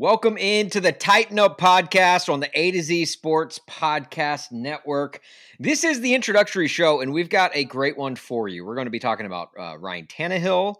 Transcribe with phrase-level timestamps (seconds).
[0.00, 5.20] Welcome into the Titan Up podcast on the A to Z Sports Podcast Network.
[5.58, 8.64] This is the introductory show, and we've got a great one for you.
[8.64, 10.76] We're going to be talking about uh, Ryan Tannehill,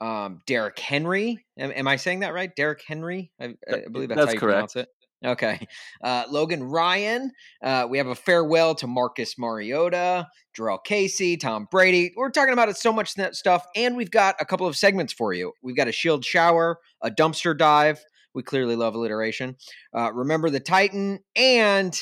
[0.00, 1.46] um, Derrick Henry.
[1.56, 2.50] Am, am, I saying that right?
[2.56, 3.30] Derek Henry?
[3.40, 4.54] I, I believe that's, that's, how you correct.
[4.54, 4.88] pronounce it.
[5.24, 5.68] Okay.
[6.02, 7.30] Uh, Logan Ryan.
[7.62, 10.26] Uh, we have a farewell to Marcus Mariota,
[10.58, 12.12] Jurrell Casey, Tom Brady.
[12.16, 15.52] We're talking about so much stuff, and we've got a couple of segments for you.
[15.62, 18.04] We've got a shield shower, a dumpster dive,
[18.34, 19.56] we clearly love alliteration.
[19.96, 21.98] Uh, remember the Titan, and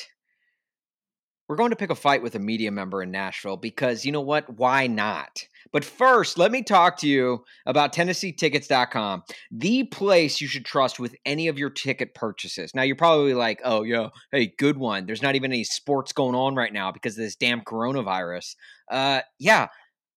[1.48, 4.20] we're going to pick a fight with a media member in Nashville because you know
[4.20, 4.48] what?
[4.56, 5.46] Why not?
[5.72, 11.14] But first, let me talk to you about TennesseeTickets.com, the place you should trust with
[11.24, 12.74] any of your ticket purchases.
[12.74, 15.06] Now, you're probably like, oh, yo, hey, good one.
[15.06, 18.54] There's not even any sports going on right now because of this damn coronavirus.
[18.90, 19.68] Uh, yeah,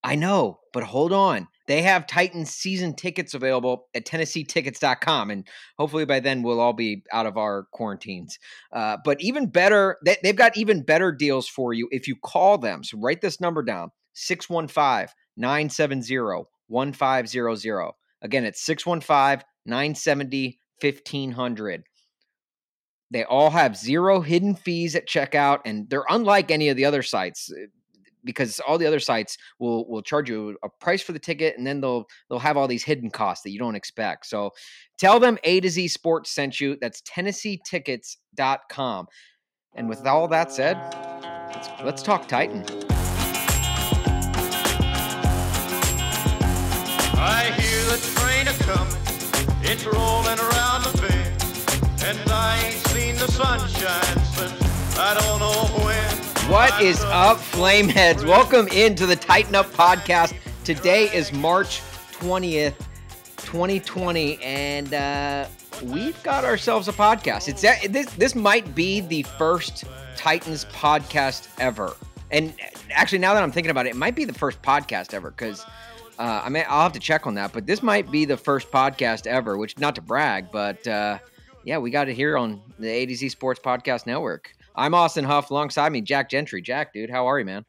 [0.03, 1.47] I know, but hold on.
[1.67, 5.31] They have Titans season tickets available at TennesseeTickets.com.
[5.31, 5.47] And
[5.77, 8.37] hopefully by then we'll all be out of our quarantines.
[8.71, 12.57] Uh, but even better, they, they've got even better deals for you if you call
[12.57, 12.83] them.
[12.83, 17.93] So write this number down 615 970 1500.
[18.21, 21.83] Again, it's 615 970 1500.
[23.11, 27.03] They all have zero hidden fees at checkout, and they're unlike any of the other
[27.03, 27.51] sites
[28.25, 31.65] because all the other sites will will charge you a price for the ticket and
[31.65, 34.25] then they'll they'll have all these hidden costs that you don't expect.
[34.25, 34.51] So
[34.97, 36.77] tell them A to Z Sports sent you.
[36.81, 39.07] That's TennesseeTickets.com.
[39.75, 40.77] And with all that said,
[41.53, 42.65] let's, let's talk Titan.
[47.17, 48.93] I hear the train coming,
[49.63, 51.43] it's rolling around the bend,
[52.03, 56.04] and I ain't seen the sunshine since I don't know when.
[56.49, 58.23] What is up, Flameheads?
[58.23, 60.35] Welcome into the Titan Up podcast.
[60.63, 62.77] Today is March 20th,
[63.37, 65.47] 2020, and uh,
[65.81, 67.47] we've got ourselves a podcast.
[67.47, 69.85] It's this this might be the first
[70.15, 71.95] Titans podcast ever.
[72.29, 72.53] And
[72.91, 75.65] actually, now that I'm thinking about it, it might be the first podcast ever because
[76.19, 77.53] uh, I mean I'll have to check on that.
[77.53, 81.17] But this might be the first podcast ever, which not to brag, but uh,
[81.63, 84.53] yeah, we got it here on the A to Z Sports Podcast Network.
[84.75, 85.51] I'm Austin Huff.
[85.51, 86.61] Alongside me, Jack Gentry.
[86.61, 87.65] Jack, dude, how are you, man?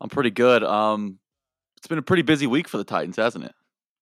[0.00, 0.64] I'm pretty good.
[0.64, 1.18] Um,
[1.76, 3.54] it's been a pretty busy week for the Titans, hasn't it?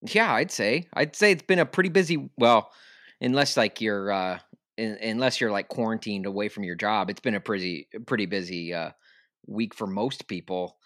[0.02, 0.88] Yeah, I'd say.
[0.94, 2.30] I'd say it's been a pretty busy.
[2.36, 2.70] Well,
[3.20, 4.38] unless like you're, uh,
[4.76, 8.72] in, unless you're like quarantined away from your job, it's been a pretty pretty busy
[8.72, 8.90] uh,
[9.46, 10.76] week for most people.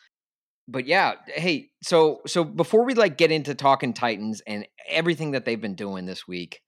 [0.69, 5.45] But yeah, hey, so so before we like get into talking Titans and everything that
[5.45, 6.61] they've been doing this week,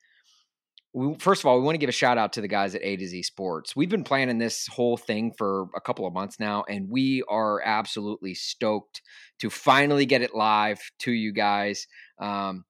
[0.98, 2.82] we, first of all, we want to give a shout out to the guys at
[2.82, 3.76] A to Z Sports.
[3.76, 7.62] We've been planning this whole thing for a couple of months now, and we are
[7.64, 9.00] absolutely stoked
[9.38, 11.86] to finally get it live to you guys.
[12.18, 12.64] Um,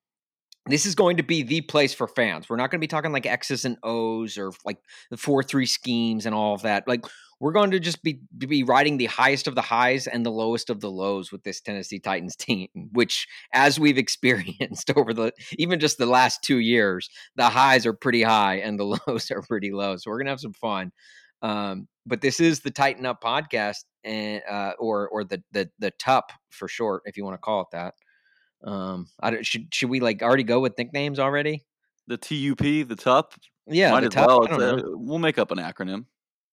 [0.66, 2.50] this is going to be the place for fans.
[2.50, 4.76] We're not going to be talking like X's and O's or like
[5.10, 6.86] the four three schemes and all of that.
[6.86, 7.06] Like
[7.40, 10.70] we're going to just be be riding the highest of the highs and the lowest
[10.70, 15.80] of the lows with this Tennessee Titans team, which as we've experienced over the even
[15.80, 19.72] just the last 2 years, the highs are pretty high and the lows are pretty
[19.72, 19.96] low.
[19.96, 20.92] So we're going to have some fun.
[21.42, 25.92] Um, but this is the Titan Up podcast and uh, or or the the the
[25.92, 27.94] TUP for short if you want to call it that.
[28.64, 31.64] Um, I should should we like already go with nicknames already?
[32.08, 33.34] The TUP, the TUP.
[33.68, 34.50] Yeah, Might the TUP.
[34.50, 34.82] Well.
[34.96, 36.06] we'll make up an acronym.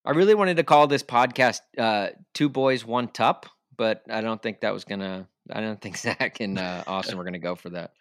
[0.05, 4.41] I really wanted to call this podcast uh, Two Boys, One Tup, but I don't
[4.41, 5.27] think that was gonna.
[5.51, 7.91] I don't think Zach and uh, Austin were gonna go for that.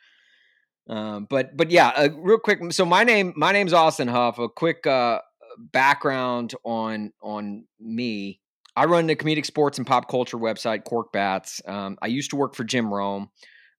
[0.88, 2.60] Um, but but yeah, uh, real quick.
[2.72, 4.38] So my name my name's Austin Huff.
[4.38, 5.20] A quick uh,
[5.59, 8.41] background on on me.
[8.76, 11.62] I run the comedic sports and pop culture website Cork Bats.
[11.66, 13.31] Um, I used to work for Jim Rome.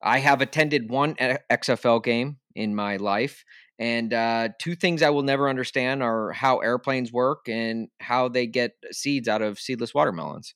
[0.02, 3.44] I have attended one XFL game in my life,
[3.78, 8.48] and uh, two things I will never understand are how airplanes work and how they
[8.48, 10.56] get seeds out of seedless watermelons.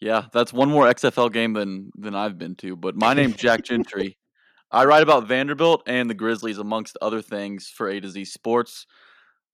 [0.00, 2.74] Yeah, that's one more XFL game than than I've been to.
[2.74, 4.18] But my name's Jack Gentry.
[4.72, 8.86] I write about Vanderbilt and the Grizzlies, amongst other things, for A to Z Sports.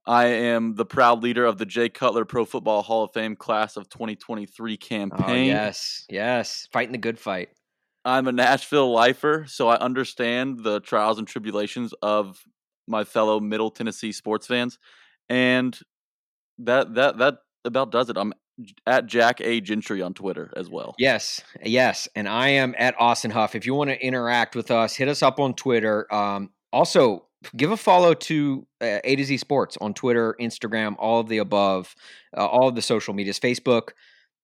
[0.07, 3.77] I am the proud leader of the Jay Cutler Pro Football Hall of Fame class
[3.77, 5.21] of 2023 campaign.
[5.29, 7.51] Oh, yes, yes, fighting the good fight.
[8.07, 12.43] I'm a Nashville lifer, so I understand the trials and tribulations of
[12.89, 14.79] my fellow Middle Tennessee sports fans,
[15.29, 15.79] and
[16.59, 18.17] that that that about does it.
[18.17, 18.33] I'm
[18.87, 20.95] at Jack A Gentry on Twitter as well.
[20.99, 23.55] Yes, yes, and I am at Austin Huff.
[23.55, 26.13] If you want to interact with us, hit us up on Twitter.
[26.13, 27.27] Um, also,
[27.57, 31.39] give a follow to uh, A to Z Sports on Twitter, Instagram, all of the
[31.39, 31.95] above,
[32.37, 33.91] uh, all of the social medias, Facebook.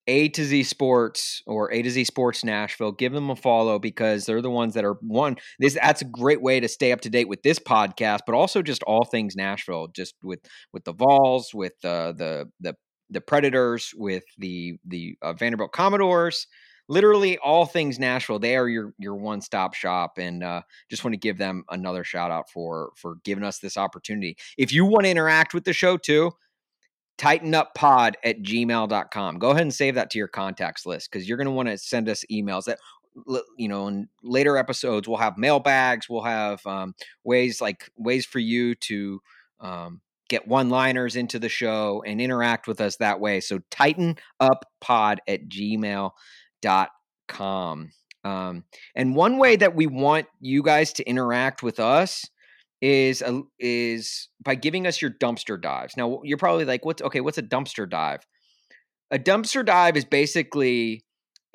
[0.06, 2.92] A to Z Sports or A to Z Sports Nashville.
[2.92, 5.36] Give them a follow because they're the ones that are one.
[5.58, 8.62] This that's a great way to stay up to date with this podcast, but also
[8.62, 10.40] just all things Nashville, just with
[10.72, 12.74] with the Vols, with uh, the the
[13.10, 16.46] the Predators, with the the uh, Vanderbilt Commodores.
[16.86, 18.38] Literally all things Nashville.
[18.38, 22.04] They are your your one stop shop, and uh, just want to give them another
[22.04, 24.36] shout out for for giving us this opportunity.
[24.58, 26.32] If you want to interact with the show too,
[27.18, 29.38] tightenuppod at gmail.com.
[29.38, 31.78] Go ahead and save that to your contacts list because you're going to want to
[31.78, 32.78] send us emails that,
[33.56, 38.40] you know, in later episodes, we'll have mailbags, we'll have um, ways like ways for
[38.40, 39.20] you to
[39.60, 43.40] um, get one liners into the show and interact with us that way.
[43.40, 46.10] So tighten up pod at gmail.com.
[48.24, 48.64] Um,
[48.94, 52.24] and one way that we want you guys to interact with us
[52.84, 55.96] is a, is by giving us your dumpster dives.
[55.96, 57.22] Now you're probably like, what's okay?
[57.22, 58.26] What's a dumpster dive?
[59.10, 61.02] A dumpster dive is basically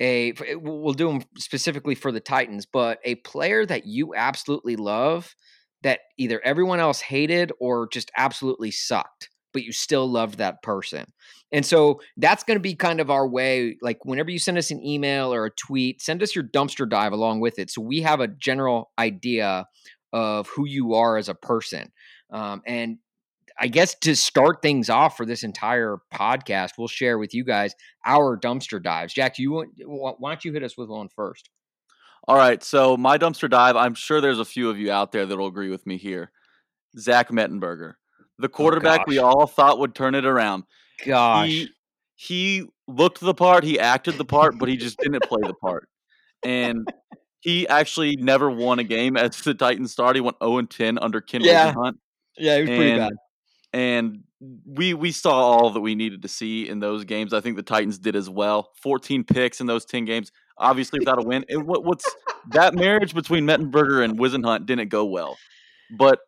[0.00, 0.32] a.
[0.56, 5.36] We'll do them specifically for the Titans, but a player that you absolutely love
[5.82, 11.06] that either everyone else hated or just absolutely sucked, but you still loved that person.
[11.52, 13.76] And so that's going to be kind of our way.
[13.80, 17.12] Like whenever you send us an email or a tweet, send us your dumpster dive
[17.12, 19.66] along with it, so we have a general idea
[20.12, 21.92] of who you are as a person.
[22.30, 22.98] Um, and
[23.58, 27.74] I guess to start things off for this entire podcast, we'll share with you guys
[28.06, 29.12] our dumpster dives.
[29.12, 31.50] Jack, do you want, why don't you hit us with one first?
[32.26, 32.62] All right.
[32.62, 35.70] So my dumpster dive, I'm sure there's a few of you out there that'll agree
[35.70, 36.32] with me here.
[36.98, 37.94] Zach Mettenberger,
[38.38, 40.64] the oh, quarterback oh, we all thought would turn it around.
[41.04, 41.48] Gosh.
[41.48, 41.68] He,
[42.16, 45.88] he looked the part, he acted the part, but he just didn't play the part.
[46.42, 46.86] And
[47.40, 50.18] he actually never won a game as the Titans starter.
[50.18, 51.72] He went 0 and 10 under Ken yeah.
[51.72, 51.98] Hunt.
[52.36, 53.12] Yeah, he was and, pretty bad.
[53.72, 54.24] And
[54.64, 57.32] we we saw all that we needed to see in those games.
[57.32, 58.70] I think the Titans did as well.
[58.82, 60.32] 14 picks in those 10 games.
[60.58, 62.04] Obviously, without a win, it, what, what's
[62.50, 65.36] that marriage between Mettenberger and Whisenhunt didn't go well.
[65.90, 66.20] But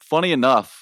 [0.00, 0.81] funny enough,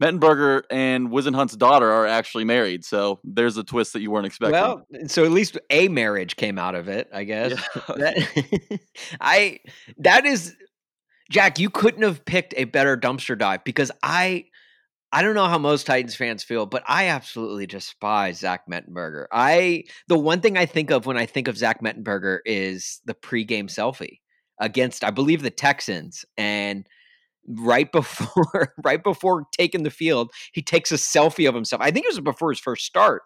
[0.00, 4.52] Mettenberger and Whisenhunt's daughter are actually married, so there's a twist that you weren't expecting.
[4.52, 7.50] Well, so at least a marriage came out of it, I guess.
[7.50, 7.82] Yeah.
[7.96, 8.80] that,
[9.20, 9.60] I
[9.98, 10.56] that is
[11.30, 11.58] Jack.
[11.58, 14.46] You couldn't have picked a better dumpster dive because I
[15.12, 19.26] I don't know how most Titans fans feel, but I absolutely despise Zach Mettenberger.
[19.30, 23.14] I the one thing I think of when I think of Zach Mettenberger is the
[23.14, 24.20] pregame selfie
[24.60, 26.86] against, I believe, the Texans, and
[27.46, 31.82] right before right before taking the field, he takes a selfie of himself.
[31.82, 33.22] I think it was before his first start.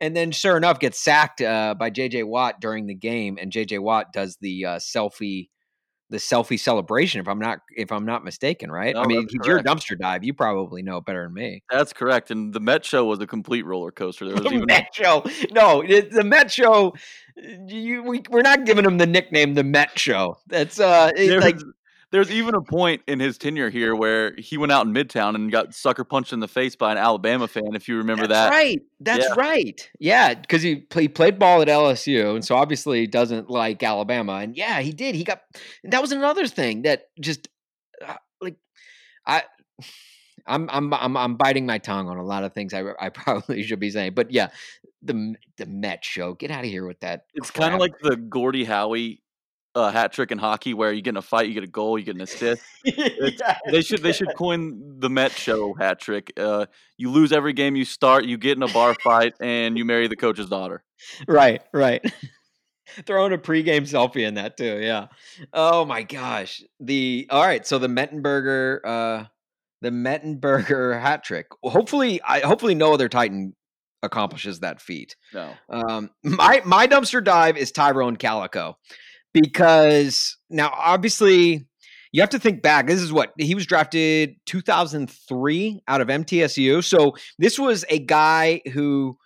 [0.00, 3.78] And then sure enough gets sacked uh, by JJ Watt during the game and JJ
[3.78, 5.48] Watt does the uh, selfie
[6.12, 8.94] the selfie celebration if I'm not if I'm not mistaken, right?
[8.94, 10.22] No, I mean, he's your dumpster dive.
[10.22, 11.62] You probably know better than me.
[11.70, 12.30] That's correct.
[12.30, 14.26] And the Met show was a complete roller coaster.
[14.26, 15.24] There was the even Met show.
[15.50, 16.92] No, the Met show.
[17.66, 20.36] You, we, we're not giving him the nickname the Met show.
[20.46, 21.58] That's uh, like
[22.12, 25.50] there's even a point in his tenure here where he went out in Midtown and
[25.50, 27.74] got sucker punched in the face by an Alabama fan.
[27.74, 28.80] If you remember That's that, right?
[29.00, 29.34] That's yeah.
[29.36, 29.90] right.
[29.98, 34.34] Yeah, because he, he played ball at LSU, and so obviously he doesn't like Alabama.
[34.34, 35.14] And yeah, he did.
[35.14, 35.40] He got
[35.84, 37.48] that was another thing that just
[38.06, 38.56] uh, like
[39.26, 39.44] I.
[40.44, 43.62] I'm I'm I'm I'm biting my tongue on a lot of things I I probably
[43.62, 44.48] should be saying, but yeah,
[45.00, 46.34] the the Met show.
[46.34, 47.26] Get out of here with that.
[47.34, 48.94] It's kind of like the Gordie Howe
[49.74, 51.98] a hat trick in hockey where you get in a fight, you get a goal,
[51.98, 52.62] you get an assist.
[52.84, 56.32] yeah, they should they should coin the Met show hat trick.
[56.36, 56.66] Uh,
[56.96, 60.08] you lose every game you start, you get in a bar fight, and you marry
[60.08, 60.84] the coach's daughter.
[61.26, 62.04] Right, right.
[63.06, 64.78] Throwing a pregame selfie in that too.
[64.80, 65.06] Yeah.
[65.52, 66.62] Oh my gosh.
[66.78, 67.66] The all right.
[67.66, 69.24] So the Mettenberger, uh,
[69.80, 71.46] the Mettenberger hat trick.
[71.62, 73.54] Hopefully, I hopefully no other Titan
[74.02, 75.16] accomplishes that feat.
[75.32, 75.54] No.
[75.70, 78.76] Um, my my dumpster dive is Tyrone Calico
[79.32, 81.66] because now obviously
[82.12, 82.86] you have to think back.
[82.86, 86.84] This is what he was drafted 2003 out of MTSU.
[86.84, 89.16] So this was a guy who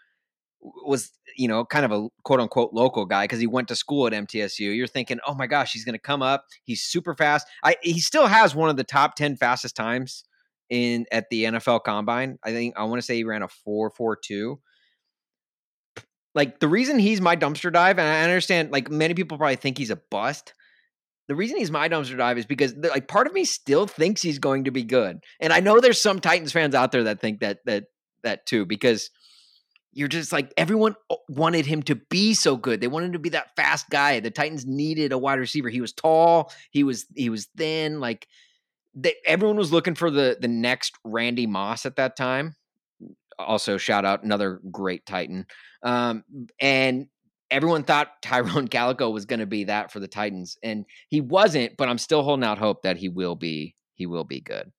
[0.61, 4.07] was, you know, kind of a quote unquote local guy because he went to school
[4.07, 4.75] at MTSU.
[4.75, 6.45] You're thinking, oh my gosh, he's going to come up.
[6.65, 7.47] He's super fast.
[7.65, 10.25] I, he still has one of the top 10 fastest times
[10.71, 12.39] in at the NFL Combine.
[12.45, 14.61] I think I want to say he ran a four four two
[16.37, 19.79] like the reason he's my dumpster dive, and I understand like many people probably think
[19.79, 20.53] he's a bust.
[21.29, 24.39] The reason he's my dumpster dive is because like part of me still thinks he's
[24.39, 27.41] going to be good, and I know there's some Titans fans out there that think
[27.41, 27.85] that that
[28.23, 29.11] that too because
[29.95, 30.95] you're just like everyone
[31.27, 32.83] wanted him to be so good.
[32.83, 34.21] They wanted him to be that fast guy.
[34.21, 35.71] The Titans needed a wide receiver.
[35.71, 36.53] He was tall.
[36.71, 37.99] He was he was thin.
[37.99, 38.29] Like
[38.95, 42.57] they, everyone was looking for the the next Randy Moss at that time
[43.39, 45.47] also shout out another great Titan.
[45.83, 46.25] Um,
[46.61, 47.09] and
[47.51, 51.77] everyone thought Tyrone Calico was going to be that for the Titans, and he wasn't.
[51.77, 53.75] But I'm still holding out hope that he will be.
[53.95, 54.73] He will be good.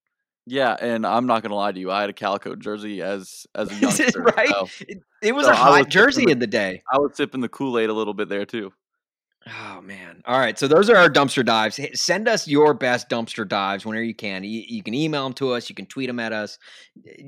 [0.50, 1.92] Yeah, and I'm not gonna lie to you.
[1.92, 4.22] I had a calico jersey as as a youngster.
[4.22, 4.48] right?
[4.48, 6.84] So, It, it was so a hot was jersey sipping in the day.
[6.92, 8.72] I was sipping the Kool Aid a little bit there too.
[9.46, 10.22] Oh man!
[10.26, 11.80] All right, so those are our dumpster dives.
[11.94, 14.44] Send us your best dumpster dives whenever you can.
[14.44, 15.70] You, you can email them to us.
[15.70, 16.58] You can tweet them at us.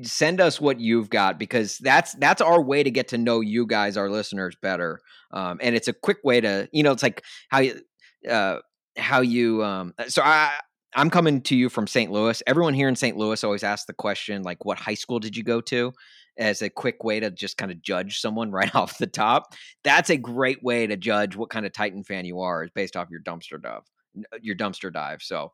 [0.03, 3.65] Send us what you've got because that's that's our way to get to know you
[3.65, 4.99] guys, our listeners, better.
[5.31, 7.79] Um, and it's a quick way to you know it's like how you
[8.29, 8.57] uh,
[8.97, 10.57] how you um, so I
[10.95, 12.11] I'm coming to you from St.
[12.11, 12.41] Louis.
[12.47, 13.15] Everyone here in St.
[13.15, 15.93] Louis always asks the question like, "What high school did you go to?"
[16.39, 19.53] As a quick way to just kind of judge someone right off the top.
[19.83, 22.95] That's a great way to judge what kind of Titan fan you are, is based
[22.95, 23.83] off your dumpster dive,
[24.41, 25.21] your dumpster dive.
[25.21, 25.51] So,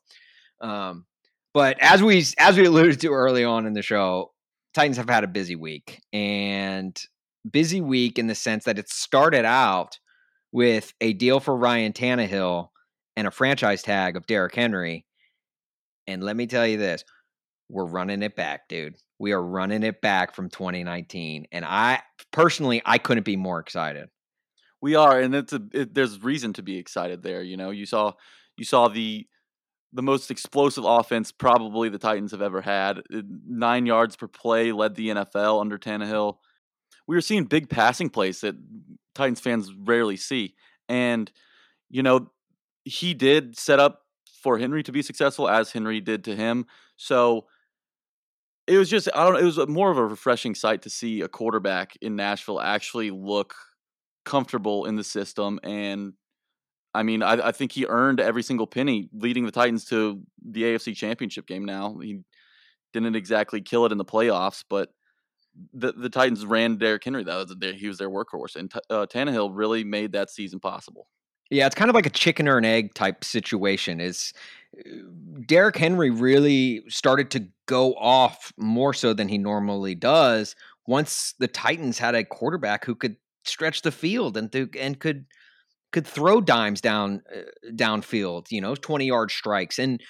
[0.61, 1.05] um,
[1.53, 4.31] but as we as we alluded to early on in the show,
[4.73, 6.99] Titans have had a busy week and
[7.49, 9.99] busy week in the sense that it started out
[10.51, 12.69] with a deal for Ryan Tannehill
[13.15, 15.05] and a franchise tag of Derrick Henry.
[16.07, 17.03] And let me tell you this,
[17.69, 18.95] we're running it back, dude.
[19.19, 21.47] We are running it back from 2019.
[21.51, 24.09] And I personally, I couldn't be more excited.
[24.81, 27.41] We are, and it's a it, there's reason to be excited there.
[27.41, 28.13] You know, you saw
[28.57, 29.25] you saw the
[29.93, 33.01] the most explosive offense probably the Titans have ever had.
[33.09, 36.37] Nine yards per play led the NFL under Tannehill.
[37.07, 38.55] We were seeing big passing plays that
[39.15, 40.55] Titans fans rarely see,
[40.89, 41.31] and
[41.89, 42.31] you know
[42.83, 44.01] he did set up
[44.43, 46.67] for Henry to be successful as Henry did to him.
[46.97, 47.45] So
[48.67, 51.21] it was just I don't know, it was more of a refreshing sight to see
[51.21, 53.55] a quarterback in Nashville actually look
[54.23, 56.13] comfortable in the system and
[56.95, 60.63] I mean, I, I think he earned every single penny leading the Titans to the
[60.63, 61.65] AFC Championship game.
[61.65, 62.21] Now he
[62.93, 64.89] didn't exactly kill it in the playoffs, but
[65.73, 67.23] the the Titans ran Derrick Henry.
[67.23, 71.07] That he was their workhorse, and T- uh, Tannehill really made that season possible.
[71.51, 73.99] Yeah, it's kind of like a chicken or an egg type situation.
[73.99, 74.33] Is
[75.45, 80.55] Derrick Henry really started to go off more so than he normally does
[80.87, 85.25] once the Titans had a quarterback who could stretch the field and th- and could
[85.91, 87.41] could throw dimes down uh,
[87.71, 90.01] downfield, you know, 20 yard strikes and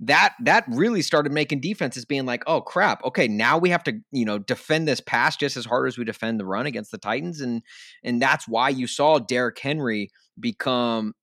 [0.00, 4.00] that that really started making defenses being like, "Oh crap, okay, now we have to,
[4.12, 6.98] you know, defend this pass just as hard as we defend the run against the
[6.98, 7.62] Titans." And
[8.02, 11.14] and that's why you saw Derrick Henry become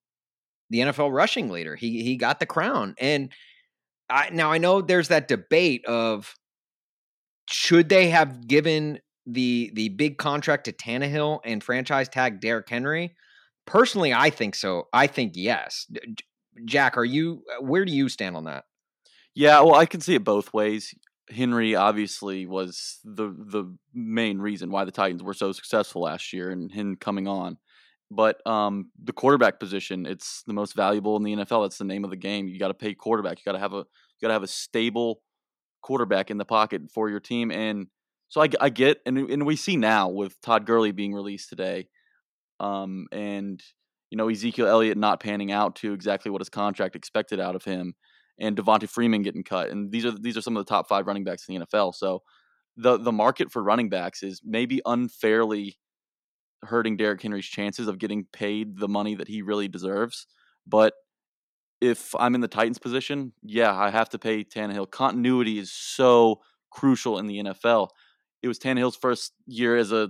[0.69, 1.75] the NFL rushing leader.
[1.75, 2.95] He he got the crown.
[2.99, 3.31] And
[4.09, 6.35] I now I know there's that debate of
[7.49, 13.15] should they have given the the big contract to Tannehill and franchise tag Derrick Henry?
[13.65, 14.87] Personally, I think so.
[14.93, 15.85] I think yes.
[16.65, 18.65] Jack, are you uh, where do you stand on that?
[19.35, 20.95] Yeah, well, I can see it both ways.
[21.29, 26.49] Henry obviously was the the main reason why the Titans were so successful last year,
[26.49, 27.57] and him coming on.
[28.09, 31.65] But um, the quarterback position, it's the most valuable in the NFL.
[31.65, 32.47] That's the name of the game.
[32.47, 33.39] You got to pay quarterback.
[33.39, 35.21] You got to have a you got to have a stable
[35.81, 37.51] quarterback in the pocket for your team.
[37.51, 37.87] And
[38.29, 41.87] so I, I get, and and we see now with Todd Gurley being released today,
[42.59, 43.61] um, and
[44.09, 47.63] you know Ezekiel Elliott not panning out to exactly what his contract expected out of
[47.63, 47.93] him,
[48.37, 51.07] and Devonta Freeman getting cut, and these are these are some of the top five
[51.07, 51.95] running backs in the NFL.
[51.95, 52.21] So
[52.75, 55.77] the the market for running backs is maybe unfairly
[56.63, 60.27] hurting Derrick Henry's chances of getting paid the money that he really deserves.
[60.65, 60.93] But
[61.81, 64.89] if I'm in the Titans position, yeah, I have to pay Tannehill.
[64.91, 67.89] Continuity is so crucial in the NFL.
[68.41, 70.09] It was Tannehill's first year as a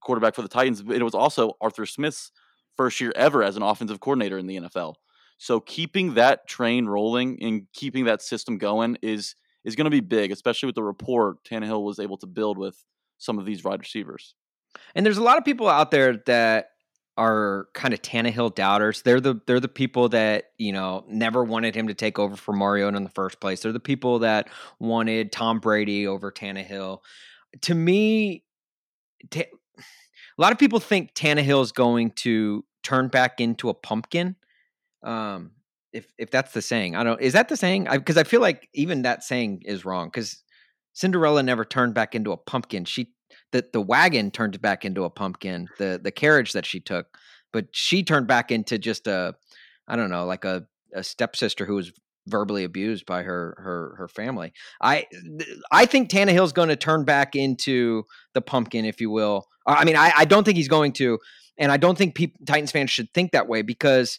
[0.00, 2.30] quarterback for the Titans, but it was also Arthur Smith's
[2.76, 4.94] first year ever as an offensive coordinator in the NFL.
[5.38, 10.00] So keeping that train rolling and keeping that system going is is going to be
[10.00, 12.84] big, especially with the rapport Tannehill was able to build with
[13.18, 14.34] some of these wide receivers.
[14.94, 16.70] And there's a lot of people out there that
[17.16, 19.02] are kind of Tannehill doubters.
[19.02, 22.52] They're the they're the people that you know never wanted him to take over for
[22.52, 23.60] Mario in the first place.
[23.60, 27.00] They're the people that wanted Tom Brady over Tannehill.
[27.62, 28.44] To me,
[29.30, 34.36] ta- a lot of people think Tannehill is going to turn back into a pumpkin.
[35.02, 35.52] Um,
[35.92, 37.20] if if that's the saying, I don't.
[37.20, 37.88] Is that the saying?
[37.90, 40.06] Because I, feel like even that saying is wrong.
[40.06, 40.42] Because
[40.92, 42.84] Cinderella never turned back into a pumpkin.
[42.84, 43.12] She
[43.52, 45.68] the the wagon turned back into a pumpkin.
[45.78, 47.06] The the carriage that she took,
[47.52, 49.34] but she turned back into just a
[49.86, 51.92] I don't know, like a a stepsister who was
[52.26, 54.52] verbally abused by her her her family.
[54.80, 55.06] I
[55.70, 59.46] I think Tannehill's going to turn back into the pumpkin, if you will.
[59.66, 61.18] I mean, I, I don't think he's going to,
[61.58, 64.18] and I don't think Titans fans should think that way because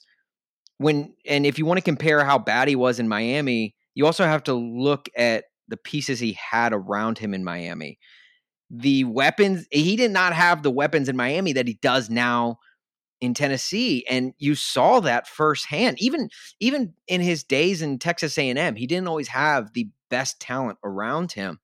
[0.78, 4.26] when and if you want to compare how bad he was in Miami, you also
[4.26, 8.00] have to look at the pieces he had around him in Miami.
[8.70, 9.68] The weapons.
[9.72, 12.60] He did not have the weapons in Miami that he does now
[13.22, 16.02] in Tennessee, and you saw that firsthand.
[16.02, 20.78] Even even in his days in Texas A&M, he didn't always have the best talent
[20.84, 21.60] around him.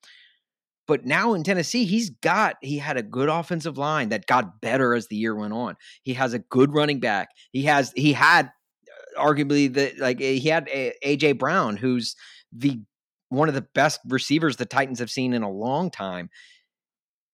[0.88, 4.93] But now in Tennessee, he's got he had a good offensive line that got better
[4.93, 5.75] as the year went on.
[6.03, 7.29] He has a good running back.
[7.51, 12.15] He has he had uh, arguably the like he had AJ Brown, who's
[12.51, 12.81] the
[13.29, 16.29] one of the best receivers the Titans have seen in a long time.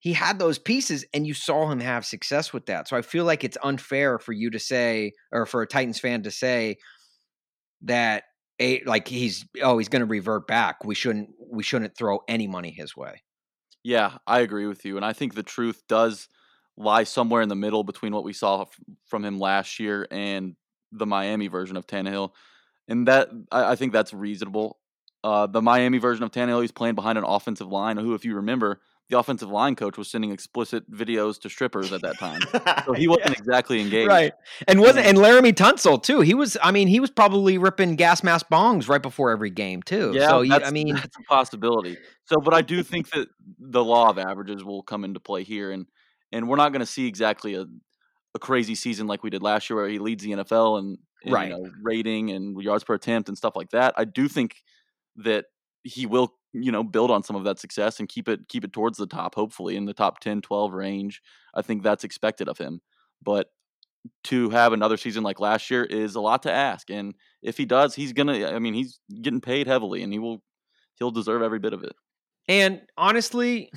[0.02, 2.88] He had those pieces, and you saw him have success with that.
[2.88, 6.24] So I feel like it's unfair for you to say, or for a Titans fan
[6.24, 6.78] to say
[7.84, 8.24] that
[8.60, 10.84] a like he's oh he's going to revert back.
[10.84, 13.22] We shouldn't we shouldn't throw any money his way.
[13.84, 16.28] Yeah, I agree with you, and I think the truth does
[16.78, 18.66] lie somewhere in the middle between what we saw
[19.06, 20.56] from him last year and
[20.92, 22.32] the Miami version of Tannehill,
[22.88, 24.80] and that I, I think that's reasonable.
[25.24, 28.38] Uh, the Miami version of Tannehill, he's playing behind an offensive line who, if you
[28.38, 32.40] remember, the offensive line coach was sending explicit videos to strippers at that time.
[32.86, 33.34] So he wasn't yeah.
[33.38, 34.08] exactly engaged.
[34.08, 34.34] Right.
[34.68, 36.22] And wasn't and Laremy Tunsil too.
[36.22, 39.84] He was I mean, he was probably ripping gas mask bongs right before every game
[39.84, 40.12] too.
[40.16, 41.98] Yeah, so I mean that's a possibility.
[42.26, 43.28] So but I do think that
[43.60, 45.86] the law of averages will come into play here and
[46.32, 47.66] and we're not gonna see exactly a
[48.34, 51.34] a crazy season like we did last year where he leads the NFL and, and
[51.34, 51.50] right.
[51.50, 53.94] you know, rating and yards per attempt and stuff like that.
[53.98, 54.56] I do think
[55.18, 55.46] that
[55.84, 58.74] he will you know build on some of that success and keep it keep it
[58.74, 61.22] towards the top hopefully in the top 10 12 range.
[61.54, 62.82] I think that's expected of him.
[63.24, 63.52] But
[64.26, 67.66] to have another season like last year is a lot to ask and if he
[67.66, 70.42] does he's gonna i mean he's getting paid heavily and he will
[70.96, 71.94] he'll deserve every bit of it.
[72.48, 73.72] And honestly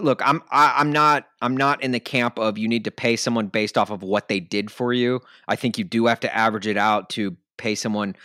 [0.00, 2.84] look i'm I, am i am not i'm not in the camp of you need
[2.84, 5.20] to pay someone based off of what they did for you.
[5.46, 8.16] I think you do have to average it out to pay someone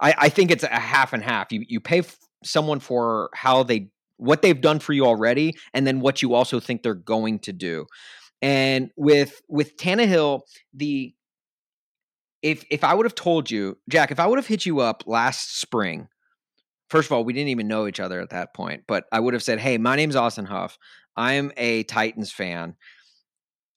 [0.00, 1.50] i i think it's a half and half.
[1.50, 2.02] You you pay
[2.44, 6.60] someone for how they what they've done for you already, and then what you also
[6.60, 7.86] think they're going to do.
[8.42, 10.42] And with with Tannehill,
[10.74, 11.14] the
[12.42, 15.04] if if I would have told you, Jack, if I would have hit you up
[15.06, 16.08] last spring,
[16.90, 19.34] first of all, we didn't even know each other at that point, but I would
[19.34, 20.78] have said, "Hey, my name's Austin Huff.
[21.16, 22.76] I'm a Titans fan.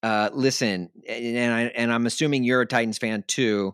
[0.04, 3.74] Uh, listen, and I and I'm assuming you're a Titans fan too.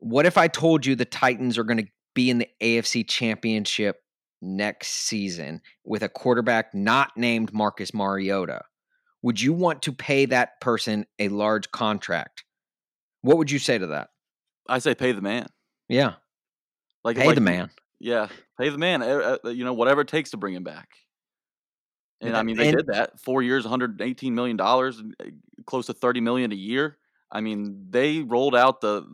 [0.00, 4.00] What if I told you the Titans are going to be in the AFC Championship
[4.42, 8.62] next season with a quarterback not named Marcus Mariota,
[9.22, 12.42] would you want to pay that person a large contract?
[13.20, 14.08] What would you say to that?
[14.68, 15.46] I say pay the man.
[15.88, 16.14] Yeah.
[17.04, 17.70] Like pay like, the man.
[18.00, 18.26] Yeah,
[18.58, 19.02] pay the man.
[19.02, 20.88] Uh, you know, whatever it takes to bring him back.
[22.20, 23.20] And I mean, they and, did that.
[23.20, 25.26] Four years, 118 million dollars, uh,
[25.66, 26.98] close to 30 million a year.
[27.30, 29.06] I mean, they rolled out the,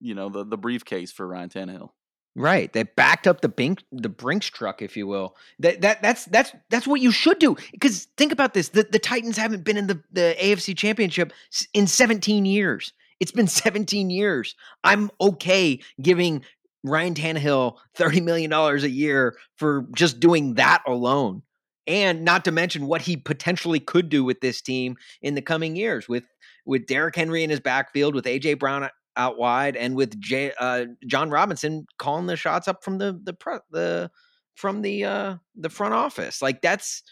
[0.00, 1.90] you know, the the briefcase for Ryan Tannehill.
[2.34, 2.72] Right.
[2.72, 5.36] They backed up the Bink, the Brinks truck, if you will.
[5.58, 7.56] That that that's that's that's what you should do.
[7.72, 11.32] Because think about this: the, the Titans haven't been in the, the AFC Championship
[11.74, 12.94] in 17 years.
[13.20, 14.54] It's been 17 years.
[14.82, 16.42] I'm okay giving
[16.84, 21.42] Ryan Tannehill $30 million a year for just doing that alone.
[21.86, 25.76] And not to mention what he potentially could do with this team in the coming
[25.76, 26.24] years with
[26.64, 30.14] with Derrick Henry in his backfield, with AJ Brown out wide, and with
[30.58, 34.10] uh, Jon Robinson calling the shots up from the the pre- the
[34.54, 36.42] from the uh, the front office.
[36.42, 37.02] Like that's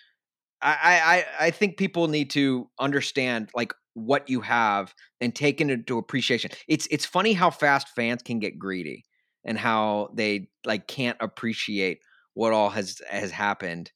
[0.62, 5.70] I, I I think people need to understand like what you have and take it
[5.70, 6.50] into appreciation.
[6.68, 9.04] It's it's funny how fast fans can get greedy
[9.44, 12.00] and how they like can't appreciate
[12.34, 13.90] what all has has happened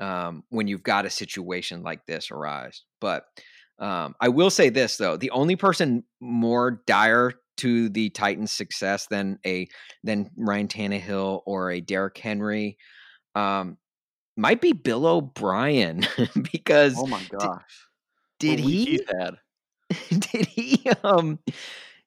[0.00, 2.82] um, when you've got a situation like this arise.
[3.00, 3.24] But
[3.78, 9.06] um, I will say this though: the only person more dire to the Titans' success
[9.10, 9.68] than a
[10.02, 12.76] than Ryan Tannehill or a Derrick Henry.
[13.34, 13.78] Um,
[14.36, 16.06] might be Bill O'Brien
[16.52, 17.86] because oh my gosh,
[18.38, 19.00] did, did he
[20.10, 21.38] did he um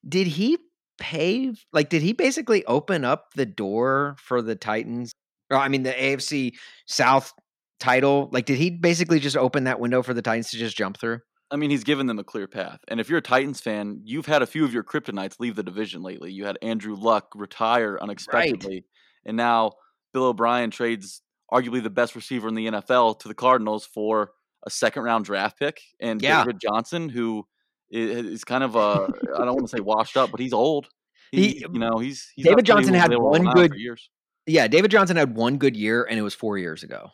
[0.07, 0.57] did he
[0.97, 5.11] pave like did he basically open up the door for the Titans?
[5.51, 6.53] Or I mean the AFC
[6.87, 7.31] South
[7.79, 8.29] title.
[8.31, 11.19] Like did he basically just open that window for the Titans to just jump through?
[11.55, 12.81] I mean, he's given them a clear path.
[12.89, 15.63] And if you're a Titans fan, you've had a few of your kryptonites leave the
[15.63, 16.29] division lately.
[16.29, 18.83] You had Andrew Luck retire unexpectedly, right.
[19.25, 19.71] and now
[20.13, 24.31] Bill O'Brien trades arguably the best receiver in the NFL to the Cardinals for
[24.67, 26.43] a second round draft pick and yeah.
[26.43, 27.47] David Johnson, who
[27.89, 30.89] is kind of a I don't want to say washed up, but he's old.
[31.31, 34.09] He, he you know, he's, he's David Johnson had one good years.
[34.45, 37.11] Yeah, David Johnson had one good year, and it was four years ago.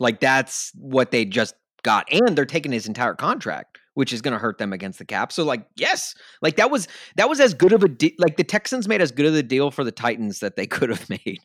[0.00, 4.32] Like that's what they just got, and they're taking his entire contract, which is going
[4.32, 5.30] to hurt them against the cap.
[5.30, 8.42] So, like, yes, like that was that was as good of a de- like the
[8.44, 11.38] Texans made as good of a deal for the Titans that they could have made.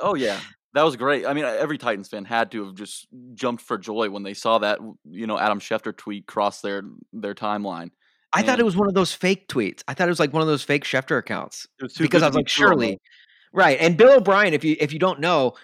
[0.00, 0.40] oh yeah,
[0.72, 1.26] That was great.
[1.26, 4.34] I mean, uh, every Titans fan had to have just jumped for joy when they
[4.34, 4.78] saw that,
[5.10, 7.90] you know, Adam Schefter tweet cross their their timeline.
[8.32, 9.82] I thought it was one of those fake tweets.
[9.88, 11.66] I thought it was like one of those fake Schefter accounts
[11.98, 13.00] because I was like, surely,
[13.52, 13.78] right.
[13.80, 15.54] And Bill O'Brien, if you if you don't know,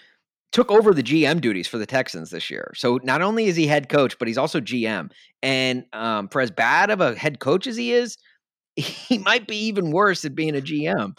[0.52, 2.72] took over the GM duties for the Texans this year.
[2.76, 5.10] So not only is he head coach, but he's also GM.
[5.42, 8.16] And um, for as bad of a head coach as he is,
[8.76, 11.16] he might be even worse at being a GM,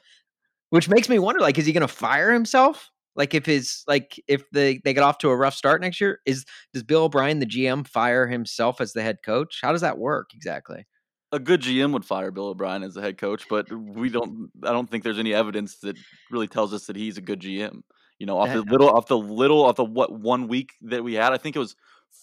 [0.70, 2.90] which makes me wonder: like, is he going to fire himself?
[3.16, 6.20] Like, if his like if they they get off to a rough start next year,
[6.26, 9.60] is does Bill O'Brien, the GM, fire himself as the head coach?
[9.62, 10.86] How does that work exactly?
[11.32, 14.50] a good GM would fire Bill O'Brien as the head coach, but we don't.
[14.64, 15.98] I don't think there's any evidence that
[16.32, 17.82] really tells us that he's a good GM.
[18.20, 21.16] You know, off the little, off the little, off the what one week that we
[21.16, 21.76] had, I think it was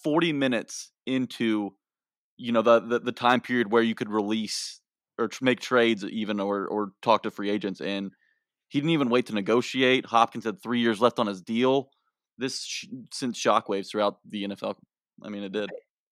[0.03, 1.75] 40 minutes into,
[2.37, 4.81] you know, the the, the time period where you could release
[5.19, 8.11] or make trades even or or talk to free agents, and
[8.69, 10.05] he didn't even wait to negotiate.
[10.05, 11.89] Hopkins had three years left on his deal.
[12.37, 14.75] This sh- sent shockwaves throughout the NFL.
[15.23, 15.69] I mean, it did.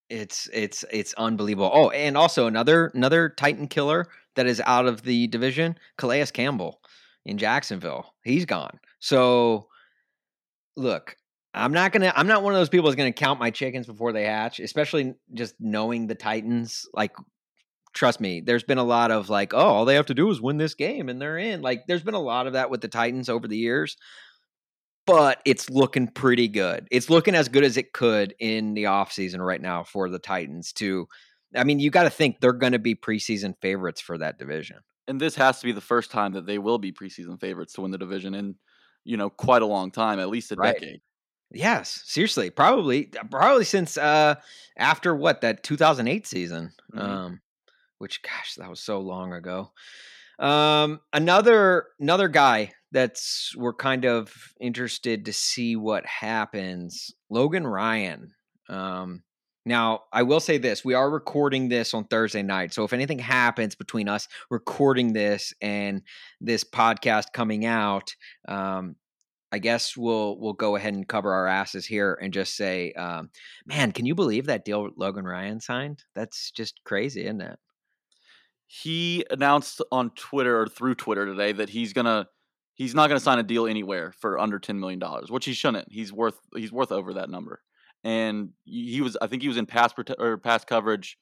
[0.09, 1.71] It's it's it's unbelievable.
[1.73, 6.81] Oh, and also another another Titan killer that is out of the division, Calais Campbell
[7.25, 8.13] in Jacksonville.
[8.23, 8.79] He's gone.
[8.99, 9.67] So
[10.75, 11.15] look,
[11.53, 12.13] I'm not gonna.
[12.15, 14.59] I'm not one of those people that's gonna count my chickens before they hatch.
[14.59, 16.85] Especially just knowing the Titans.
[16.93, 17.11] Like,
[17.93, 20.41] trust me, there's been a lot of like, oh, all they have to do is
[20.41, 21.61] win this game and they're in.
[21.61, 23.97] Like, there's been a lot of that with the Titans over the years
[25.07, 26.87] but it's looking pretty good.
[26.91, 30.71] It's looking as good as it could in the offseason right now for the Titans
[30.73, 31.07] to
[31.55, 34.77] I mean, you got to think they're going to be preseason favorites for that division.
[35.07, 37.81] And this has to be the first time that they will be preseason favorites to
[37.81, 38.55] win the division in,
[39.03, 40.73] you know, quite a long time, at least a right.
[40.73, 41.01] decade.
[41.53, 44.35] Yes, seriously, probably probably since uh
[44.77, 46.71] after what that 2008 season.
[46.93, 46.99] Mm-hmm.
[46.99, 47.41] Um
[47.97, 49.71] which gosh, that was so long ago.
[50.39, 57.11] Um another another guy that's we're kind of interested to see what happens.
[57.29, 58.33] Logan Ryan.
[58.69, 59.23] Um,
[59.65, 63.19] now, I will say this: we are recording this on Thursday night, so if anything
[63.19, 66.01] happens between us recording this and
[66.39, 68.15] this podcast coming out,
[68.47, 68.95] um,
[69.51, 73.29] I guess we'll we'll go ahead and cover our asses here and just say, um,
[73.65, 76.03] man, can you believe that deal Logan Ryan signed?
[76.15, 77.59] That's just crazy, isn't it?
[78.65, 82.27] He announced on Twitter or through Twitter today that he's gonna
[82.73, 85.91] he's not to sign a deal anywhere for under ten million dollars, which he shouldn't.
[85.91, 87.61] He's worth he's worth over that number.
[88.03, 91.17] And he was, I think, he was in pass prote- or pass coverage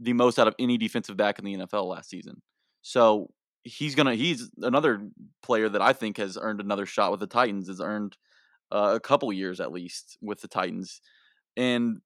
[0.00, 2.42] the most out of any defensive back in the NFL last season.
[2.82, 3.30] So
[3.64, 5.08] he's gonna he's another
[5.42, 7.68] player that I think has earned another shot with the Titans.
[7.68, 8.16] Has earned
[8.72, 11.00] uh, a couple years at least with the Titans,
[11.56, 12.00] and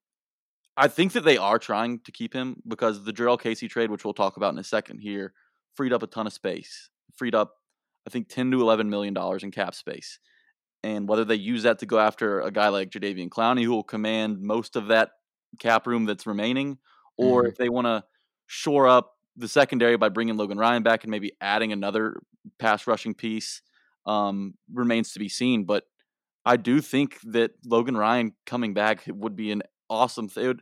[0.76, 4.04] I think that they are trying to keep him because the Jurrell Casey trade, which
[4.04, 5.32] we'll talk about in a second here,
[5.74, 7.54] freed up a ton of space, freed up
[8.06, 10.18] I think 10 to 11 million dollars in cap space.
[10.84, 13.82] And whether they use that to go after a guy like Jadeveon Clowney, who will
[13.82, 15.10] command most of that
[15.58, 16.78] cap room that's remaining,
[17.16, 17.50] or mm-hmm.
[17.50, 18.04] if they want to
[18.46, 22.20] shore up the secondary by bringing Logan Ryan back and maybe adding another
[22.58, 23.62] pass rushing piece,
[24.06, 25.64] um, remains to be seen.
[25.64, 25.84] But
[26.44, 30.60] I do think that Logan Ryan coming back would be an awesome thing.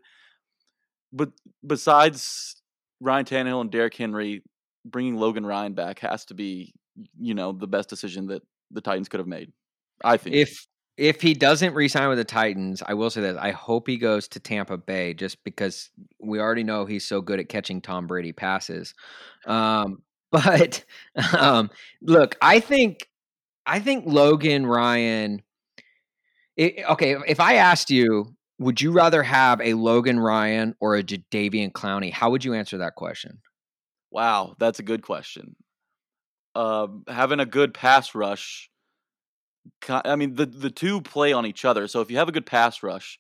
[1.12, 1.31] But
[1.66, 2.57] besides
[3.00, 4.42] Ryan Tannehill and Derrick Henry,
[4.85, 6.74] bringing Logan Ryan back has to be
[7.18, 9.52] you know, the best decision that the Titans could have made.
[10.04, 10.37] I think.
[10.37, 13.98] If if he doesn't resign with the Titans, I will say that I hope he
[13.98, 18.06] goes to Tampa Bay just because we already know he's so good at catching Tom
[18.06, 18.94] Brady passes.
[19.46, 20.85] Um, but
[21.38, 21.70] um,
[22.02, 23.09] look, I think
[23.66, 25.42] I think Logan Ryan.
[26.56, 31.02] It, okay, if I asked you, would you rather have a Logan Ryan or a
[31.02, 32.11] Jadeveon Clowney?
[32.11, 33.40] How would you answer that question?
[34.11, 35.56] Wow, that's a good question
[36.56, 38.70] uh, having a good pass rush.
[39.88, 41.88] I mean, the the two play on each other.
[41.88, 43.18] So if you have a good pass rush,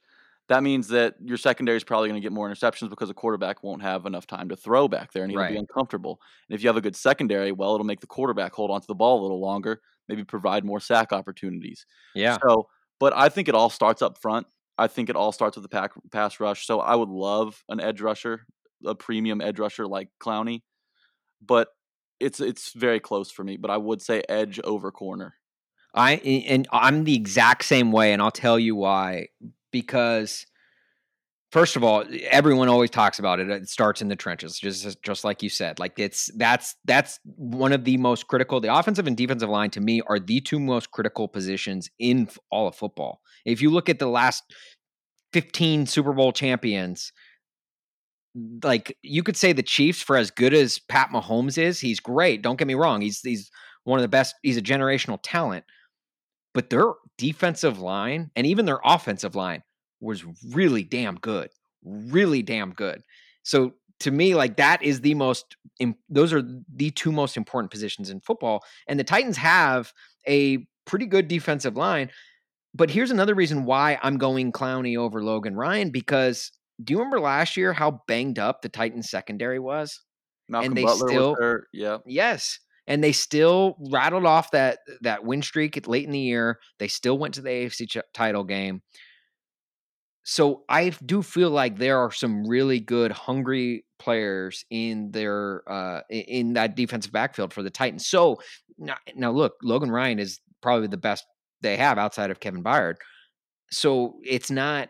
[0.48, 3.62] that means that your secondary is probably going to get more interceptions because the quarterback
[3.62, 5.52] won't have enough time to throw back there and he'll right.
[5.52, 6.20] be uncomfortable.
[6.48, 8.94] And if you have a good secondary, well, it'll make the quarterback hold onto the
[8.94, 11.84] ball a little longer, maybe provide more sack opportunities.
[12.14, 12.38] Yeah.
[12.46, 12.68] So,
[13.00, 14.46] but I think it all starts up front.
[14.78, 16.66] I think it all starts with the pack, pass rush.
[16.66, 18.46] So I would love an edge rusher,
[18.84, 20.62] a premium edge rusher like Clowney.
[21.44, 21.68] But
[22.20, 25.34] it's it's very close for me, but I would say edge over corner.
[25.96, 29.28] I and I'm the exact same way, and I'll tell you why.
[29.72, 30.46] Because
[31.50, 33.48] first of all, everyone always talks about it.
[33.48, 35.78] It starts in the trenches, just just like you said.
[35.78, 38.60] Like it's that's that's one of the most critical.
[38.60, 42.68] The offensive and defensive line to me are the two most critical positions in all
[42.68, 43.20] of football.
[43.44, 44.42] If you look at the last
[45.32, 47.12] 15 Super Bowl champions,
[48.62, 52.42] like you could say the Chiefs for as good as Pat Mahomes is, he's great.
[52.42, 53.00] Don't get me wrong.
[53.00, 53.50] He's he's
[53.84, 54.34] one of the best.
[54.42, 55.64] He's a generational talent.
[56.56, 59.62] But their defensive line and even their offensive line
[60.00, 61.50] was really damn good,
[61.84, 63.02] really damn good.
[63.42, 65.54] So to me, like that is the most.
[66.08, 66.42] Those are
[66.74, 69.92] the two most important positions in football, and the Titans have
[70.26, 72.10] a pretty good defensive line.
[72.74, 77.20] But here's another reason why I'm going Clowney over Logan Ryan because do you remember
[77.20, 80.00] last year how banged up the Titans secondary was?
[80.48, 81.68] Malcolm and they Butler still, was hurt.
[81.74, 81.98] Yeah.
[82.06, 82.60] Yes.
[82.86, 86.60] And they still rattled off that that win streak late in the year.
[86.78, 88.82] They still went to the AFC ch- title game.
[90.22, 96.00] So I do feel like there are some really good, hungry players in their uh,
[96.10, 98.06] in that defensive backfield for the Titans.
[98.06, 98.38] So
[98.78, 101.24] now, now look, Logan Ryan is probably the best
[101.60, 102.96] they have outside of Kevin Byard.
[103.70, 104.88] So it's not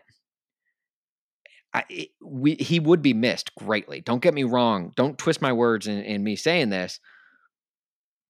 [1.73, 4.01] I, it, we, he would be missed greatly.
[4.01, 4.91] Don't get me wrong.
[4.95, 6.99] Don't twist my words in, in me saying this.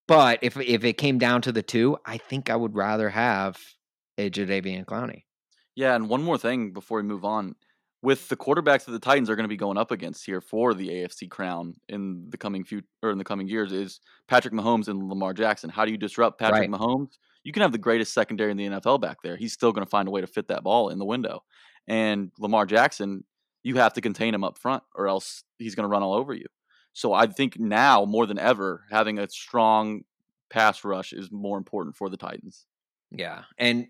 [0.08, 3.60] But if if it came down to the two, I think I would rather have
[4.18, 5.24] a Jadeveon Clowney.
[5.76, 7.56] Yeah, and one more thing before we move on.
[8.04, 10.76] With the quarterbacks that the Titans are going to be going up against here for
[10.76, 14.88] the AFC crown in the coming few or in the coming years is Patrick Mahomes
[14.88, 15.70] and Lamar Jackson.
[15.70, 16.70] How do you disrupt Patrick right.
[16.70, 17.18] Mahomes?
[17.44, 19.36] You can have the greatest secondary in the NFL back there.
[19.36, 21.42] He's still going to find a way to fit that ball in the window.
[21.88, 23.24] And Lamar Jackson,
[23.64, 26.34] you have to contain him up front, or else he's going to run all over
[26.34, 26.46] you.
[26.98, 30.02] So I think now more than ever, having a strong
[30.50, 32.66] pass rush is more important for the Titans.
[33.12, 33.86] Yeah, and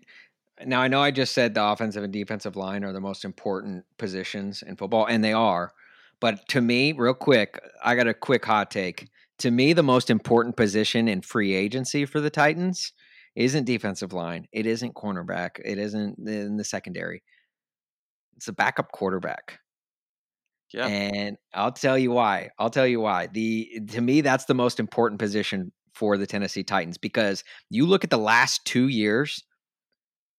[0.66, 3.86] now I know I just said the offensive and defensive line are the most important
[3.96, 5.72] positions in football, and they are.
[6.20, 9.08] But to me, real quick, I got a quick hot take.
[9.38, 12.92] To me, the most important position in free agency for the Titans
[13.34, 14.46] isn't defensive line.
[14.52, 15.60] It isn't cornerback.
[15.64, 17.22] It isn't eh, in the secondary
[18.38, 19.58] it's a backup quarterback.
[20.72, 20.86] Yeah.
[20.86, 22.50] And I'll tell you why.
[22.58, 23.28] I'll tell you why.
[23.28, 28.04] The to me that's the most important position for the Tennessee Titans because you look
[28.04, 29.42] at the last 2 years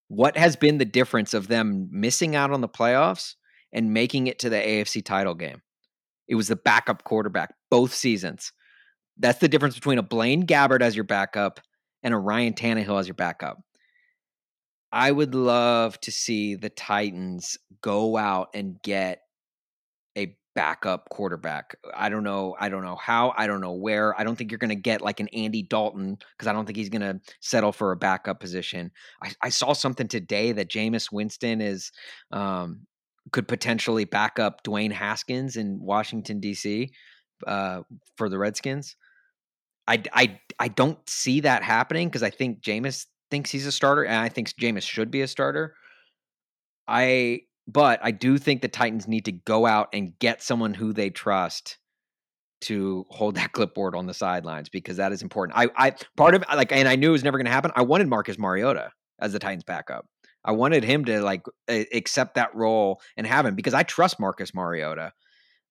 [0.07, 3.35] what has been the difference of them missing out on the playoffs
[3.71, 5.61] and making it to the AFC title game?
[6.27, 8.51] It was the backup quarterback both seasons.
[9.17, 11.59] That's the difference between a Blaine Gabbert as your backup
[12.01, 13.59] and a Ryan Tannehill as your backup.
[14.91, 19.21] I would love to see the Titans go out and get
[20.17, 21.75] a backup quarterback.
[21.95, 22.55] I don't know.
[22.59, 23.33] I don't know how.
[23.37, 24.19] I don't know where.
[24.19, 26.77] I don't think you're going to get like an Andy Dalton because I don't think
[26.77, 28.91] he's going to settle for a backup position.
[29.23, 31.91] I, I, saw something today that Jameis Winston is
[32.31, 32.81] um,
[33.31, 36.91] could potentially back up Dwayne Haskins in Washington D.C.
[37.45, 37.81] Uh,
[38.17, 38.95] for the Redskins.
[39.87, 44.05] I, I, I don't see that happening because I think Jameis thinks he's a starter,
[44.05, 45.73] and I think Jameis should be a starter.
[46.87, 47.41] I
[47.71, 51.11] but I do think the Titans need to go out and get someone who they
[51.11, 51.77] trust
[52.61, 55.57] to hold that clipboard on the sidelines because that is important.
[55.57, 57.71] I, I part of like, and I knew it was never going to happen.
[57.75, 60.05] I wanted Marcus Mariota as the Titans backup.
[60.43, 64.55] I wanted him to like accept that role and have him because I trust Marcus
[64.55, 65.11] Mariota.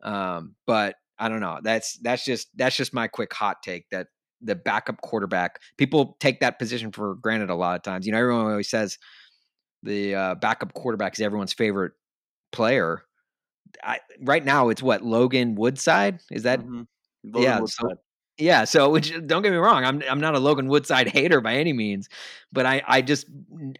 [0.03, 1.59] Um, but I don't know.
[1.63, 4.09] That's that's just that's just my quick hot take that
[4.41, 5.59] the backup quarterback.
[5.79, 8.07] People take that position for granted a lot of times.
[8.07, 8.99] You know, everyone always says
[9.83, 11.93] the uh, backup quarterback is everyone's favorite
[12.53, 13.05] player.
[13.83, 16.61] I, right now, it's what Logan Woodside is that?
[16.61, 16.83] Mm-hmm.
[17.37, 17.91] yeah, Woodside.
[17.91, 17.99] So,
[18.39, 18.65] yeah.
[18.65, 21.73] So, which don't get me wrong, I'm I'm not a Logan Woodside hater by any
[21.73, 22.09] means,
[22.53, 23.27] but I I just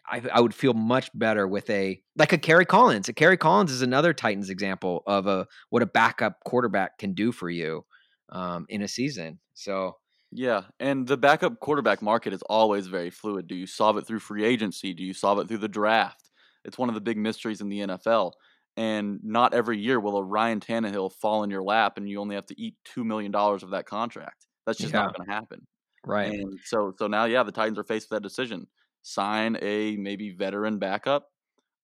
[0.07, 3.09] I, I would feel much better with a like a Kerry Collins.
[3.09, 7.33] A Kerry Collins is another Titans example of a what a backup quarterback can do
[7.33, 7.85] for you
[8.31, 9.39] um, in a season.
[9.55, 9.97] So
[10.31, 13.47] yeah, and the backup quarterback market is always very fluid.
[13.47, 14.93] Do you solve it through free agency?
[14.93, 16.31] Do you solve it through the draft?
[16.65, 18.33] It's one of the big mysteries in the NFL.
[18.77, 22.37] And not every year will a Ryan Tannehill fall in your lap and you only
[22.37, 24.47] have to eat $2 million of that contract.
[24.67, 25.03] That's just yeah.
[25.03, 25.67] not going to happen.
[26.07, 26.31] Right.
[26.31, 28.69] And so, so now, yeah, the Titans are faced with that decision
[29.03, 31.29] sign a maybe veteran backup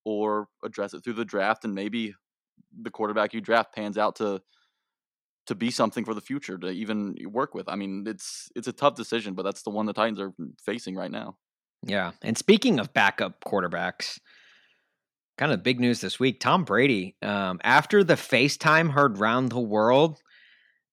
[0.05, 2.15] or address it through the draft and maybe
[2.83, 4.41] the quarterback you draft pans out to
[5.47, 7.69] to be something for the future to even work with.
[7.69, 10.33] I mean, it's it's a tough decision, but that's the one the Titans are
[10.65, 11.37] facing right now.
[11.87, 12.13] Yeah.
[12.23, 14.19] And speaking of backup quarterbacks,
[15.37, 16.41] kind of big news this week.
[16.41, 20.21] Tom Brady, um, after the FaceTime heard round the world,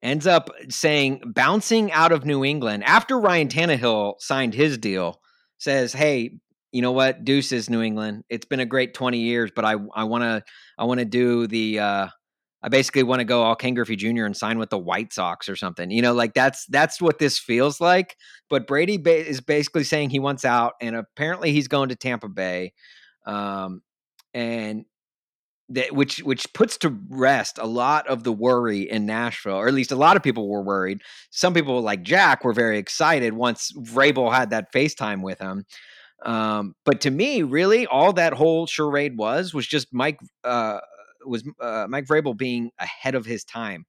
[0.02, 5.22] ends up saying bouncing out of New England after Ryan Tannehill signed his deal,
[5.60, 6.40] says, Hey,
[6.72, 7.24] you know what?
[7.24, 8.24] Deuces, New England.
[8.30, 10.44] It's been a great 20 years, but I I wanna
[10.78, 12.08] I wanna do the uh
[12.64, 14.26] I basically want to go all Ken Griffey Jr.
[14.26, 15.90] and sign with the White Sox or something.
[15.90, 18.16] You know, like that's that's what this feels like.
[18.50, 22.30] But Brady ba- is basically saying he wants out, and apparently he's going to Tampa
[22.30, 22.74] Bay,
[23.26, 23.82] um,
[24.34, 24.86] and
[25.70, 29.74] that which which puts to rest a lot of the worry in Nashville, or at
[29.74, 31.02] least a lot of people were worried.
[31.32, 35.66] Some people like Jack were very excited once Vrabel had that FaceTime with him.
[36.24, 40.80] Um, but to me, really, all that whole charade was was just Mike uh,
[41.26, 43.86] was uh, Mike Vrabel being ahead of his time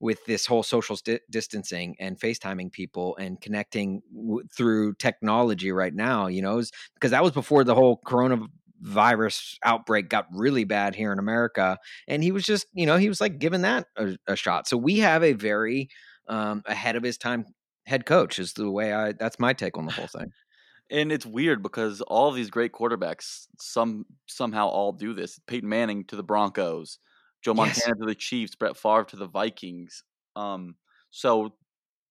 [0.00, 5.94] with this whole social st- distancing and FaceTiming people and connecting w- through technology right
[5.94, 6.26] now.
[6.26, 6.62] You know,
[6.94, 12.22] because that was before the whole coronavirus outbreak got really bad here in America, and
[12.22, 14.68] he was just you know he was like giving that a, a shot.
[14.68, 15.88] So we have a very
[16.28, 17.46] um, ahead of his time
[17.86, 20.32] head coach is the way I that's my take on the whole thing.
[20.90, 25.40] And it's weird because all of these great quarterbacks some somehow all do this.
[25.46, 26.98] Peyton Manning to the Broncos,
[27.42, 27.98] Joe Montana yes.
[27.98, 30.04] to the Chiefs, Brett Favre to the Vikings.
[30.36, 30.76] Um,
[31.10, 31.54] so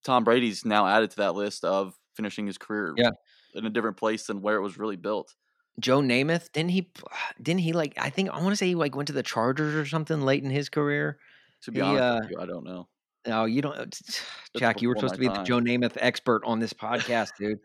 [0.04, 3.10] Tom Brady's now added to that list of finishing his career yeah.
[3.54, 5.34] in a different place than where it was really built.
[5.78, 6.90] Joe Namath, didn't he
[7.42, 9.74] didn't he like I think I want to say he like went to the Chargers
[9.74, 11.18] or something late in his career.
[11.62, 12.88] To be he, honest uh, you, I don't know.
[13.26, 14.00] No, you don't
[14.56, 15.38] Jack, you were supposed to be time.
[15.38, 17.58] the Joe Namath expert on this podcast, dude.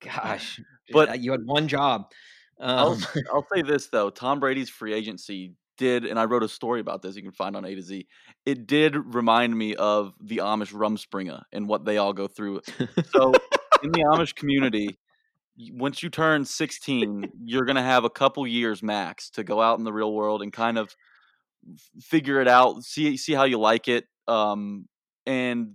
[0.00, 0.60] Gosh,
[0.92, 2.06] but you had one job.
[2.60, 3.00] Um, I'll,
[3.34, 7.02] I'll say this though: Tom Brady's free agency did, and I wrote a story about
[7.02, 7.16] this.
[7.16, 8.06] You can find on A to Z.
[8.44, 12.60] It did remind me of the Amish Rumspringa and what they all go through.
[13.12, 13.32] So
[13.82, 14.98] in the Amish community,
[15.72, 19.78] once you turn 16, you're going to have a couple years max to go out
[19.78, 20.94] in the real world and kind of
[22.00, 24.04] figure it out, see see how you like it.
[24.26, 24.86] Um,
[25.26, 25.74] and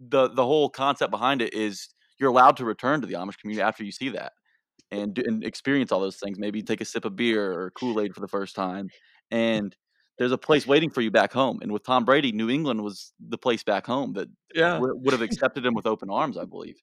[0.00, 1.88] the the whole concept behind it is
[2.24, 4.32] you're allowed to return to the Amish community after you see that
[4.90, 6.38] and, and experience all those things.
[6.38, 8.88] Maybe take a sip of beer or Kool Aid for the first time,
[9.30, 9.76] and
[10.16, 11.58] there's a place waiting for you back home.
[11.60, 14.74] And with Tom Brady, New England was the place back home that yeah.
[14.74, 16.76] w- would have accepted him with open arms, I believe.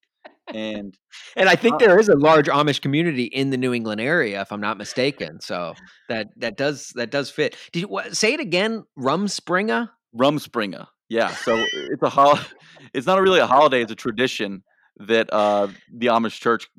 [0.54, 0.96] And
[1.36, 4.42] and I think uh, there is a large Amish community in the New England area,
[4.42, 5.42] if I'm not mistaken.
[5.42, 5.74] So
[6.08, 7.56] that that does that does fit.
[7.72, 8.84] Did you what, say it again?
[9.00, 9.90] Rumspringa.
[10.16, 10.88] Rumspringa.
[11.10, 11.30] Yeah.
[11.30, 12.38] So it's a hol-
[12.94, 14.64] It's not really a holiday; it's a tradition
[14.98, 16.70] that uh, the Amish church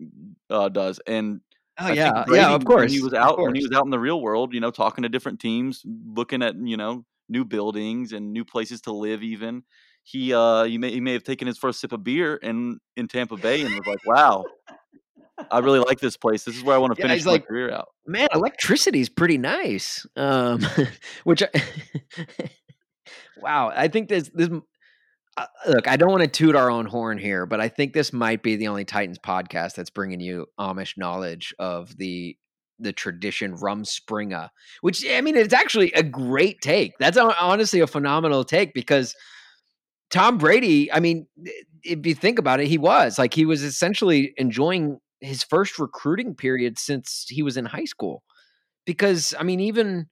[0.51, 1.01] uh, does.
[1.07, 1.41] And
[1.79, 2.83] oh I yeah, Brady, yeah, of course.
[2.83, 5.03] When he was out when he was out in the real world, you know, talking
[5.03, 9.23] to different teams, looking at you know new buildings and new places to live.
[9.23, 9.63] Even
[10.05, 13.09] he uh, he may he may have taken his first sip of beer in in
[13.09, 14.45] Tampa Bay and was like, wow.
[15.51, 16.45] I really like this place.
[16.45, 17.89] This is where I want to finish my like, career out.
[18.07, 20.07] Man, electricity is pretty nice.
[20.15, 20.65] Um,
[21.25, 21.49] which, I,
[23.41, 24.51] wow, I think this this
[25.37, 28.13] uh, look, I don't want to toot our own horn here, but I think this
[28.13, 32.37] might be the only Titans podcast that's bringing you Amish knowledge of the
[32.79, 34.49] the tradition Rumspringa,
[34.81, 36.93] which I mean, it's actually a great take.
[36.99, 39.15] That's honestly a phenomenal take because
[40.11, 41.27] Tom Brady, I mean,
[41.85, 46.35] if you think about it, he was like he was essentially enjoying his first recruiting
[46.35, 48.23] period since he was in high school.
[48.85, 50.09] Because I mean, even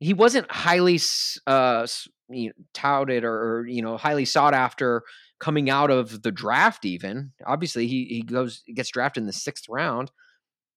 [0.00, 0.98] he wasn't highly
[1.46, 1.86] uh,
[2.32, 5.02] you know, touted or, or, you know highly sought after
[5.40, 6.84] coming out of the draft.
[6.84, 10.10] Even obviously he he goes gets drafted in the sixth round.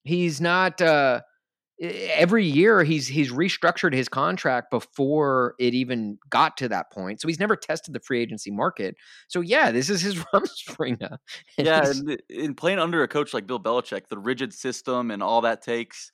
[0.03, 0.81] He's not.
[0.81, 1.21] Uh,
[1.81, 7.19] every year he's he's restructured his contract before it even got to that point.
[7.19, 8.95] So he's never tested the free agency market.
[9.27, 11.17] So yeah, this is his Rumspringa.
[11.57, 15.41] Yeah, and in playing under a coach like Bill Belichick, the rigid system and all
[15.41, 16.11] that takes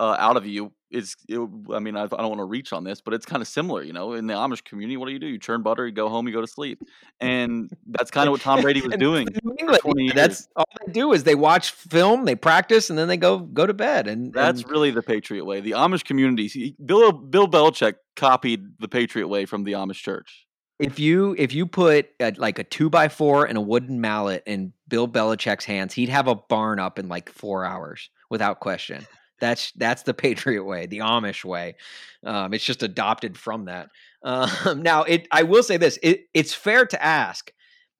[0.00, 1.38] uh, out of you is it,
[1.72, 3.82] I mean I, I don't want to reach on this, but it's kind of similar,
[3.82, 4.12] you know.
[4.12, 5.26] In the Amish community, what do you do?
[5.26, 6.82] You churn butter, you go home, you go to sleep,
[7.20, 9.26] and that's kind of what Tom Brady was doing.
[9.58, 13.38] England, that's all they do is they watch film, they practice, and then they go
[13.38, 14.06] go to bed.
[14.06, 15.60] And that's and, really the Patriot way.
[15.60, 20.46] The Amish community, he, Bill Bill Belichick copied the Patriot way from the Amish church.
[20.78, 24.42] If you if you put a, like a two by four and a wooden mallet
[24.46, 29.06] in Bill Belichick's hands, he'd have a barn up in like four hours without question.
[29.44, 31.76] That's that's the Patriot way, the Amish way.
[32.24, 33.88] Um, it's just adopted from that.
[34.26, 37.52] Um, now, it I will say this: it, it's fair to ask.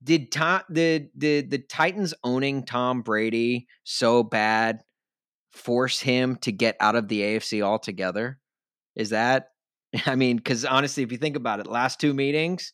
[0.02, 4.80] Did Tom did did the Titans owning Tom Brady so bad
[5.52, 8.38] force him to get out of the AFC altogether?
[8.96, 9.48] Is that
[10.06, 12.72] I mean, because honestly, if you think about it, last two meetings,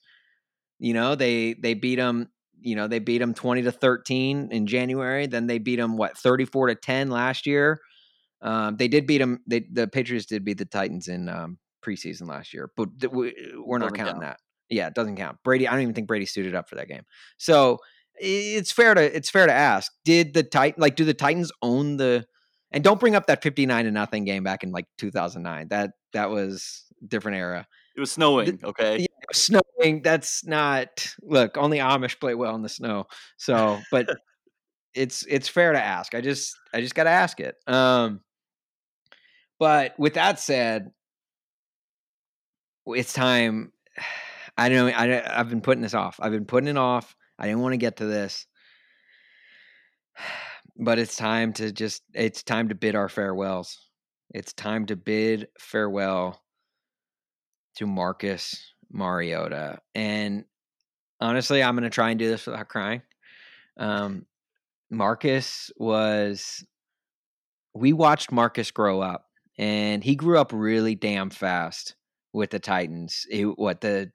[0.79, 2.29] you know, they they beat them.
[2.63, 5.27] You know, they beat them twenty to thirteen in January.
[5.27, 7.81] Then they beat them what thirty four to ten last year.
[8.43, 9.41] Um, they did beat them.
[9.47, 13.35] They, the Patriots did beat the Titans in um, preseason last year, but we,
[13.71, 14.21] are not counting count.
[14.23, 14.41] that.
[14.69, 15.39] Yeah, it doesn't count.
[15.45, 17.03] Brady, I don't even think Brady suited up for that game.
[17.39, 17.79] So
[18.15, 21.97] it's fair to it's fair to ask: Did the Titan like do the Titans own
[21.97, 22.27] the?
[22.73, 25.43] And don't bring up that fifty nine to nothing game back in like two thousand
[25.43, 25.69] nine.
[25.69, 27.67] That that was different era.
[27.97, 28.61] It was snowing.
[28.63, 30.03] Okay, yeah, was snowing.
[30.03, 31.57] That's not look.
[31.57, 33.07] Only Amish play well in the snow.
[33.37, 34.09] So, but
[34.95, 36.15] it's it's fair to ask.
[36.15, 37.57] I just I just got to ask it.
[37.67, 38.21] Um,
[39.61, 40.91] but with that said,
[42.87, 43.73] it's time.
[44.59, 44.97] I don't know.
[44.97, 46.19] I, I've been putting this off.
[46.21, 47.15] I've been putting it off.
[47.39, 48.47] I didn't want to get to this.
[50.77, 53.79] but it's time to just it's time to bid our farewells.
[54.33, 56.43] It's time to bid farewell
[57.77, 59.81] to Marcus Mariota.
[59.95, 60.45] And
[61.21, 63.03] honestly, I'm going to try and do this without crying.
[63.77, 64.27] Um,
[64.91, 66.65] Marcus was,
[67.75, 69.30] we watched Marcus grow up,
[69.61, 71.95] and he grew up really damn fast
[72.33, 73.27] with the Titans.
[73.57, 74.11] What the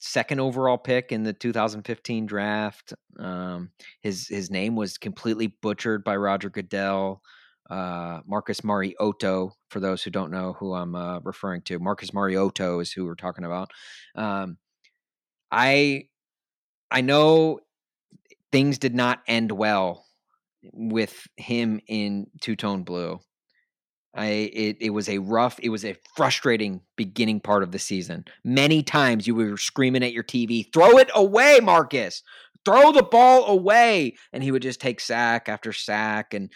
[0.00, 2.94] second overall pick in the 2015 draft.
[3.18, 3.70] Um,
[4.02, 7.22] his his name was completely butchered by Roger Goodell.
[7.68, 12.78] Uh, Marcus Mariota, for those who don't know who I'm uh, referring to, Marcus Mariota
[12.78, 13.72] is who we're talking about.
[14.14, 14.58] Um,
[15.50, 16.04] I
[16.88, 17.58] I know
[18.52, 20.06] things did not end well
[20.72, 23.18] with him in two tone blue.
[24.14, 28.24] I it it was a rough, it was a frustrating beginning part of the season.
[28.44, 32.22] Many times you were screaming at your TV, "Throw it away, Marcus!
[32.64, 36.50] Throw the ball away!" And he would just take sack after sack, and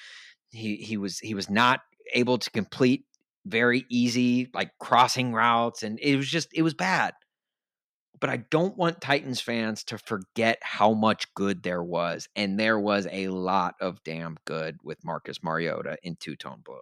[0.50, 1.80] he he was he was not
[2.14, 3.04] able to complete
[3.46, 7.14] very easy like crossing routes, and it was just it was bad.
[8.20, 12.78] But I don't want Titans fans to forget how much good there was, and there
[12.78, 16.78] was a lot of damn good with Marcus Mariota in two tone blue.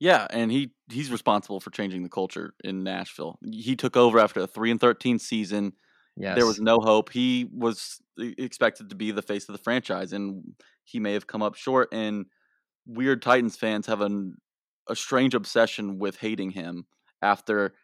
[0.00, 3.38] Yeah, and he he's responsible for changing the culture in Nashville.
[3.52, 5.74] He took over after a three and thirteen season.
[6.16, 6.36] Yes.
[6.36, 7.10] There was no hope.
[7.12, 10.42] He was expected to be the face of the franchise, and
[10.84, 11.88] he may have come up short.
[11.92, 12.26] And
[12.86, 14.36] weird Titans fans have an,
[14.88, 16.86] a strange obsession with hating him
[17.22, 17.74] after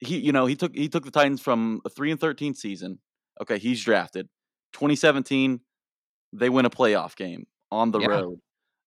[0.00, 2.98] he, you know, he took he took the Titans from a three and thirteen season.
[3.40, 4.28] Okay, he's drafted.
[4.72, 5.60] 2017,
[6.32, 8.06] they win a playoff game on the Yeah.
[8.08, 8.40] road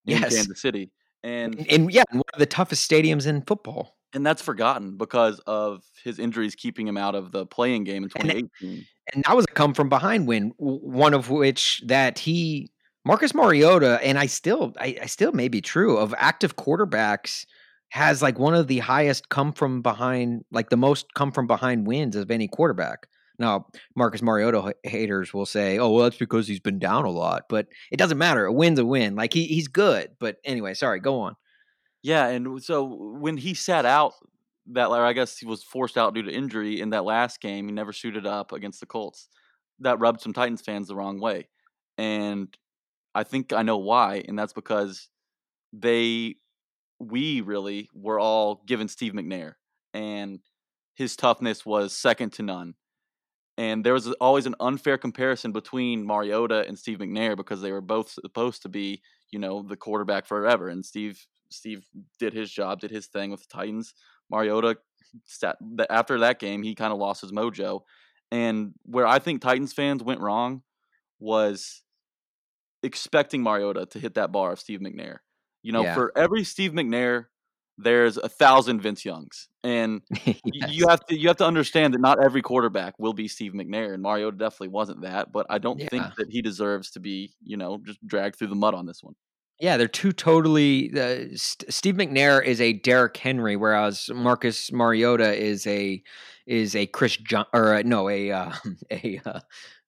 [0.05, 0.35] in Yes.
[0.35, 0.91] Kansas City,
[1.23, 3.97] and And, and yeah, one of the toughest stadiums in football.
[4.13, 8.09] and that's forgotten because of his injuries keeping him out of the playing game in
[8.15, 8.85] And it- 2018.
[9.13, 12.71] And that was a come from behind win, one of which that he
[13.05, 17.45] Marcus Mariota, and I still I, I still may be true of active quarterbacks
[17.89, 21.85] has like one of the highest come from behind, like the most come from behind
[21.85, 23.07] wins of any quarterback.
[23.39, 27.43] Now, Marcus Mariota haters will say, "Oh, well, that's because he's been down a lot,"
[27.49, 28.45] but it doesn't matter.
[28.45, 29.15] A win's a win.
[29.15, 30.11] Like he he's good.
[30.19, 31.35] But anyway, sorry, go on.
[32.03, 34.13] Yeah, and so when he sat out
[34.67, 37.71] that, I guess he was forced out due to injury in that last game, he
[37.71, 39.29] never suited up against the Colts.
[39.79, 41.49] That rubbed some Titans fans the wrong way,
[41.97, 42.55] and
[43.15, 45.09] I think I know why, and that's because
[45.71, 46.35] they,
[46.99, 49.53] we really were all given Steve McNair,
[49.93, 50.39] and
[50.95, 52.75] his toughness was second to none.
[53.57, 57.81] And there was always an unfair comparison between Mariota and Steve McNair because they were
[57.81, 59.01] both supposed to be,
[59.31, 60.69] you know, the quarterback forever.
[60.69, 61.85] And Steve Steve
[62.17, 63.93] did his job, did his thing with the Titans.
[64.31, 64.77] Mariota,
[65.25, 65.57] sat,
[65.89, 67.81] after that game, he kind of lost his mojo.
[68.31, 70.63] And where I think Titans fans went wrong
[71.19, 71.83] was
[72.81, 75.19] expecting Mariota to hit that bar of Steve McNair.
[75.61, 75.93] You know, Yeah.
[75.93, 77.27] for every Steve McNair,
[77.77, 80.71] there's a thousand Vince Youngs, and Yes.
[80.71, 83.93] you have to you have to understand that not every quarterback will be Steve McNair,
[83.93, 85.31] and Mariota definitely wasn't that.
[85.31, 88.55] But I don't think that he deserves to be, you know, just dragged through the
[88.55, 89.15] mud on this one.
[89.59, 90.91] Yeah, they're two totally.
[90.93, 96.01] Uh, St- Steve McNair is a Derrick Henry, whereas Marcus Mariota is a
[96.45, 98.51] is a Chris John or uh, no a uh,
[98.91, 99.39] a uh,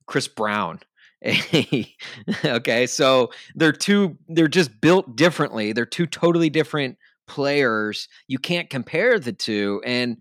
[0.06, 0.80] Chris Brown.
[2.46, 4.18] okay, so they're two.
[4.28, 5.74] They're just built differently.
[5.74, 8.08] They're two totally different players.
[8.28, 9.82] You can't compare the two.
[9.86, 10.18] And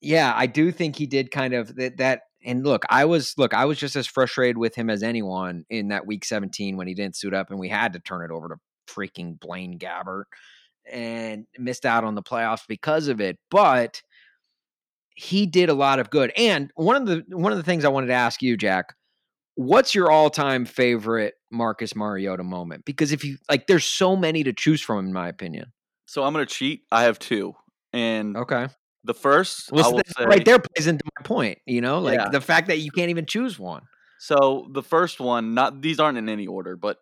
[0.00, 1.96] yeah, I do think he did kind of that.
[1.98, 5.64] that and look, I was look, I was just as frustrated with him as anyone
[5.68, 8.30] in that week 17 when he didn't suit up and we had to turn it
[8.32, 8.56] over to
[8.86, 10.24] freaking Blaine Gabbert
[10.90, 13.38] and missed out on the playoffs because of it.
[13.50, 14.00] But
[15.16, 16.32] he did a lot of good.
[16.36, 18.94] And one of the one of the things I wanted to ask you, Jack,
[19.54, 22.84] what's your all-time favorite Marcus Mariota moment?
[22.84, 25.72] Because if you like there's so many to choose from in my opinion.
[26.06, 26.84] So I'm gonna cheat.
[26.90, 27.54] I have two,
[27.92, 28.68] and Okay.
[29.04, 32.28] the first Well, so right there plays into my point, you know, like Yeah.
[32.30, 33.82] the fact that you can't even choose one.
[34.18, 36.98] So the first one, not these aren't in any order, but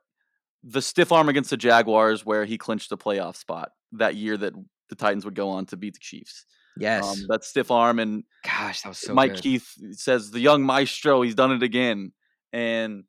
[0.62, 4.54] the stiff arm against the Jaguars, where he clinched the playoff spot that year that
[4.88, 6.46] the Titans would go on to beat the Chiefs.
[6.76, 7.02] Yes.
[7.04, 9.42] Um, that stiff arm, and Gosh, that was so Mike good.
[9.42, 12.12] Keith says the young maestro, he's done it again,
[12.52, 13.04] and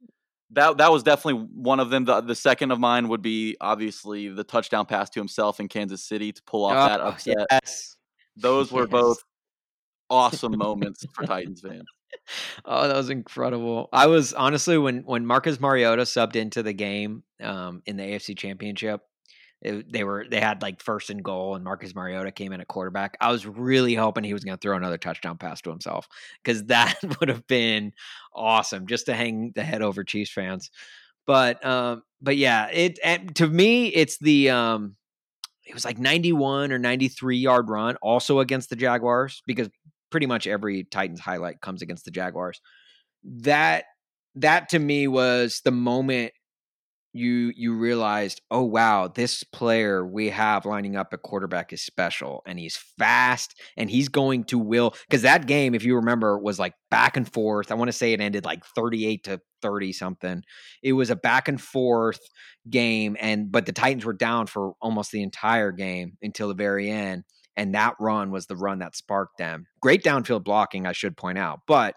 [0.51, 2.05] that that was definitely one of them.
[2.05, 6.03] The, the second of mine would be obviously the touchdown pass to himself in Kansas
[6.03, 7.47] City to pull off that Oh, upset.
[7.51, 7.95] Yes.
[8.37, 8.91] Those were Yes.
[8.91, 9.17] both
[10.09, 11.83] awesome moments for Titans fans.
[12.63, 13.89] Oh, that was incredible.
[13.91, 18.37] I was honestly when when Marcus Mariota subbed into the game um, in the AFC
[18.37, 19.01] Championship,
[19.65, 22.67] it- they were they had like first and goal, and Marcus Mariota came in at
[22.67, 23.17] quarterback.
[23.21, 26.07] I was really hoping he was going to throw another touchdown pass to himself
[26.43, 27.93] because that would have been
[28.33, 30.71] awesome just to hang the head over Chiefs fans.
[31.27, 32.99] But um, but yeah, it
[33.35, 34.95] to me it's the um,
[35.65, 39.69] it was like 91 or 93 yard run, also against the Jaguars because
[40.11, 42.61] pretty much every Titans highlight comes against the Jaguars.
[43.23, 43.85] That
[44.35, 46.33] that to me was the moment
[47.15, 52.43] you you realized, oh wow, this player we have lining up at quarterback is special
[52.45, 56.59] and he's fast and he's going to will because that game, if you remember, was
[56.59, 57.71] like back and forth.
[57.71, 60.43] I want to say it ended like 38 to 30 something.
[60.83, 62.19] It was a back and forth
[62.69, 66.91] game and but the Titans were down for almost the entire game until the very
[66.91, 67.23] end.
[67.55, 69.67] And that run was the run that sparked them.
[69.81, 71.95] Great downfield blocking, I should point out, but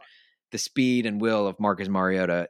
[0.53, 2.49] the speed and will of Marcus Mariota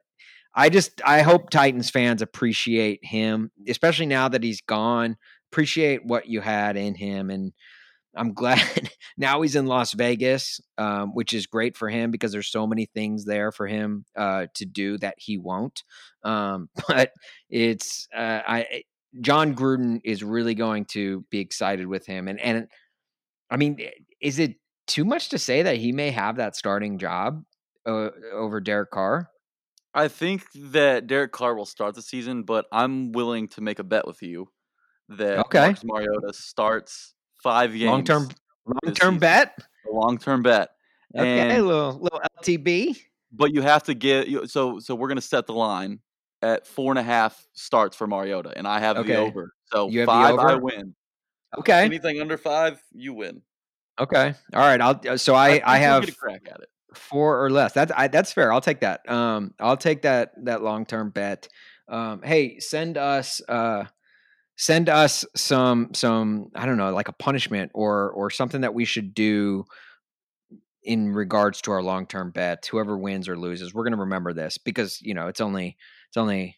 [0.59, 5.17] I just I hope Titans fans appreciate him, especially now that he's gone.
[5.53, 7.53] Appreciate what you had in him, and
[8.17, 12.51] I'm glad now he's in Las Vegas, um, which is great for him because there's
[12.51, 15.85] so many things there for him uh, to do that he won't.
[16.25, 17.13] Um, but
[17.49, 18.83] it's uh, I
[19.21, 22.67] Jon Gruden is really going to be excited with him, and and
[23.49, 23.79] I mean,
[24.21, 24.57] is it
[24.89, 27.45] too much to say that he may have that starting job
[27.87, 29.31] uh, over Derek Carr?
[29.95, 33.85] I think that Derek Carr will start the season, but I'm willing to make a
[33.85, 34.49] bet with you
[35.09, 35.61] that okay.
[35.61, 37.85] Marcus Mariota starts five games.
[37.85, 38.29] Long term,
[38.67, 39.59] long term bet.
[39.91, 40.71] Long term bet.
[41.17, 42.99] Okay, and, little little LTB.
[43.33, 46.01] But you have to get so so we're gonna set the line
[46.43, 49.15] at four and a half starts for Mariota, and I have okay.
[49.15, 49.55] the over.
[49.73, 50.49] So five, over?
[50.49, 50.95] I win.
[51.59, 51.85] Okay.
[51.85, 53.43] Anything under five, you win.
[53.99, 54.35] Okay.
[54.53, 54.81] All right.
[54.81, 55.01] I'll.
[55.09, 57.73] Uh, so I I, I have crack at it four or less.
[57.73, 58.53] That's I, that's fair.
[58.53, 59.09] I'll take that.
[59.11, 61.49] Um, I'll take that that long term bet.
[61.89, 63.85] Um, hey, send us uh,
[64.57, 68.85] send us some some I don't know like a punishment or or something that we
[68.85, 69.65] should do
[70.83, 72.67] in regards to our long term bet.
[72.71, 75.77] Whoever wins or loses, we're going to remember this because you know it's only
[76.09, 76.57] it's only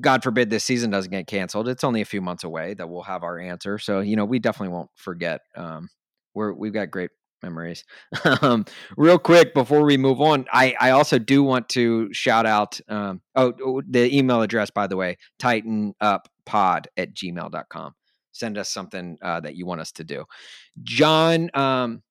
[0.00, 1.68] God forbid this season doesn't get canceled.
[1.68, 3.78] It's only a few months away that we'll have our answer.
[3.78, 5.42] So you know we definitely won't forget.
[5.54, 5.88] Um,
[6.34, 7.10] we're we've got great
[7.42, 7.84] memories.
[8.42, 8.64] um,
[8.96, 13.20] real quick before we move on, I, I also do want to shout out um,
[13.34, 17.94] oh, oh the email address by the way, Titan Up pod at gmail.com.
[18.32, 20.24] Send us something uh, that you want us to do.
[20.82, 22.02] John um,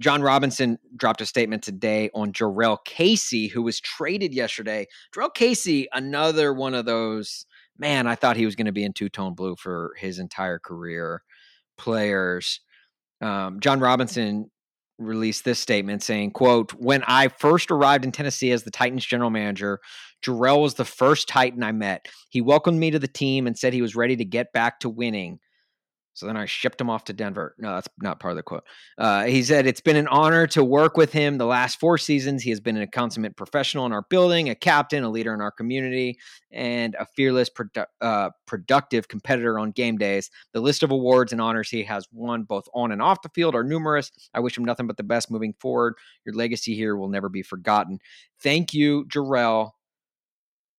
[0.00, 4.86] Jon Robinson dropped a statement today on Jurrell Casey, who was traded yesterday.
[5.14, 7.46] Jurrell Casey, another one of those,
[7.78, 10.58] man, I thought he was going to be in two tone blue for his entire
[10.58, 11.22] career
[11.78, 12.60] players
[13.20, 14.50] um, Jon Robinson
[14.98, 19.30] released this statement saying, quote, when I first arrived in Tennessee as the Titans general
[19.30, 19.80] manager,
[20.24, 22.08] Jurrell was the first Titan I met.
[22.30, 24.88] He welcomed me to the team and said he was ready to get back to
[24.88, 25.40] winning.
[26.14, 27.56] So then I shipped him off to Denver.
[27.58, 28.64] No, that's not part of the quote.
[28.96, 32.42] Uh, he said, It's been an honor to work with him the last four seasons.
[32.42, 35.50] He has been a consummate professional in our building, a captain, a leader in our
[35.50, 36.16] community,
[36.52, 40.30] and a fearless, produ- uh, productive competitor on game days.
[40.52, 43.56] The list of awards and honors he has won both on and off the field
[43.56, 44.12] are numerous.
[44.32, 45.94] I wish him nothing but the best moving forward.
[46.24, 47.98] Your legacy here will never be forgotten.
[48.40, 49.72] Thank you, Jurrell.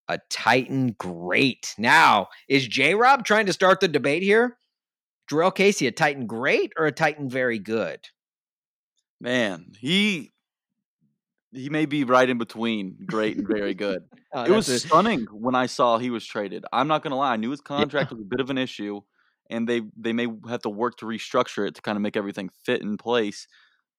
[0.08, 1.74] A Titan great.
[1.78, 4.58] Now, is J Rob trying to start the debate here?
[5.30, 8.00] Jurrell Casey, a Titan great or a Titan very good?
[9.20, 10.32] Man, he
[11.52, 14.04] he may be right in between great and very good.
[14.34, 14.80] oh, it was a...
[14.80, 16.66] stunning when I saw he was traded.
[16.72, 18.18] I'm not gonna lie, I knew his contract yeah.
[18.18, 19.02] was a bit of an issue,
[19.50, 22.50] and they they may have to work to restructure it to kind of make everything
[22.66, 23.48] fit in place.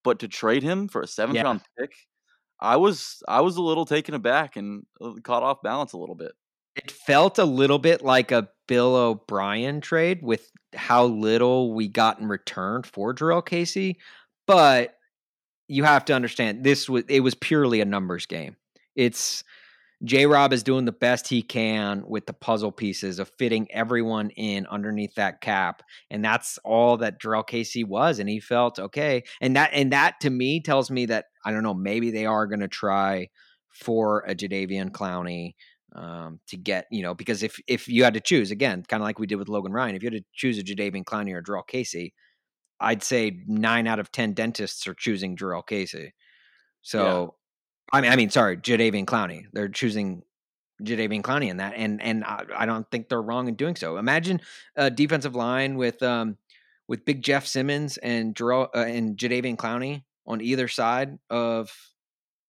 [0.05, 1.43] But to trade him for a seventh yeah.
[1.43, 1.93] round pick,
[2.61, 6.15] I was I was a little taken aback and uh, caught off balance a little
[6.15, 6.33] bit.
[6.77, 12.21] It felt a little bit like a Bill O'Brien trade with how little we got
[12.21, 13.99] in return for Jurrell Casey,
[14.47, 14.95] but
[15.69, 18.57] you have to understand this was it was purely a numbers game.
[18.95, 19.43] It's
[20.05, 24.31] J Rob is doing the best he can with the puzzle pieces of fitting everyone
[24.31, 25.83] in underneath that cap.
[26.11, 28.19] And that's all that Jurrell Casey was.
[28.19, 29.25] And he felt okay.
[29.41, 32.47] And that and that to me tells me that I don't know, maybe they are
[32.47, 33.29] gonna try
[33.73, 35.55] for a Jadeveon Clowney
[35.97, 39.07] um, to get, you know, because if if you had to choose again, kind of
[39.07, 41.43] like we did with Logan Ryan, if you had to choose a Jadeveon Clowney or
[41.43, 42.13] Jurrell Casey,
[42.79, 46.13] I'd say nine out of ten dentists are choosing Jurrell Casey.
[46.83, 47.37] So,
[47.93, 47.99] yeah.
[47.99, 49.45] I mean, I mean, sorry, Jadeveon Clowney.
[49.53, 50.23] They're choosing
[50.83, 53.97] Jadeveon Clowney in that, and and I, I, don't think they're wrong in doing so.
[53.97, 54.41] Imagine
[54.77, 56.37] a defensive line with um
[56.89, 61.71] with Big Jeff Simmons and Jurrell, uh, and Jadeveon Clowney on either side of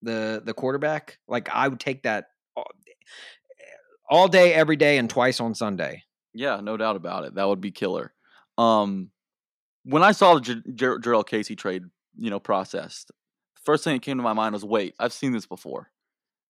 [0.02, 1.20] the the quarterback.
[1.30, 2.26] Like I would take that
[4.10, 6.04] all day, every day, and twice on Sunday.
[6.34, 7.36] Yeah, no doubt about it.
[7.36, 8.14] That would be killer.
[8.58, 9.12] Um,
[9.84, 11.84] when I saw the J- J- Jurrell Casey trade,
[12.18, 13.12] you know, processed,
[13.66, 15.90] first thing that came to my mind was, wait, I've seen this before,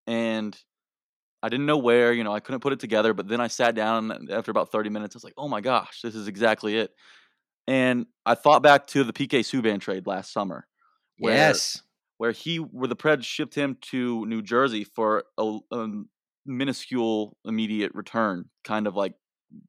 [0.05, 0.57] and
[1.43, 3.75] I didn't know where, you know, I couldn't put it together, but then I sat
[3.75, 5.15] down after about 30 minutes.
[5.15, 6.91] I was like, oh my gosh, this is exactly it.
[7.67, 10.67] And I thought back to the PK Subban trade last summer.
[11.19, 11.81] Where, yes.
[12.17, 15.87] Where he, where the Preds shipped him to New Jersey for a, a
[16.47, 19.13] minuscule immediate return, kind of like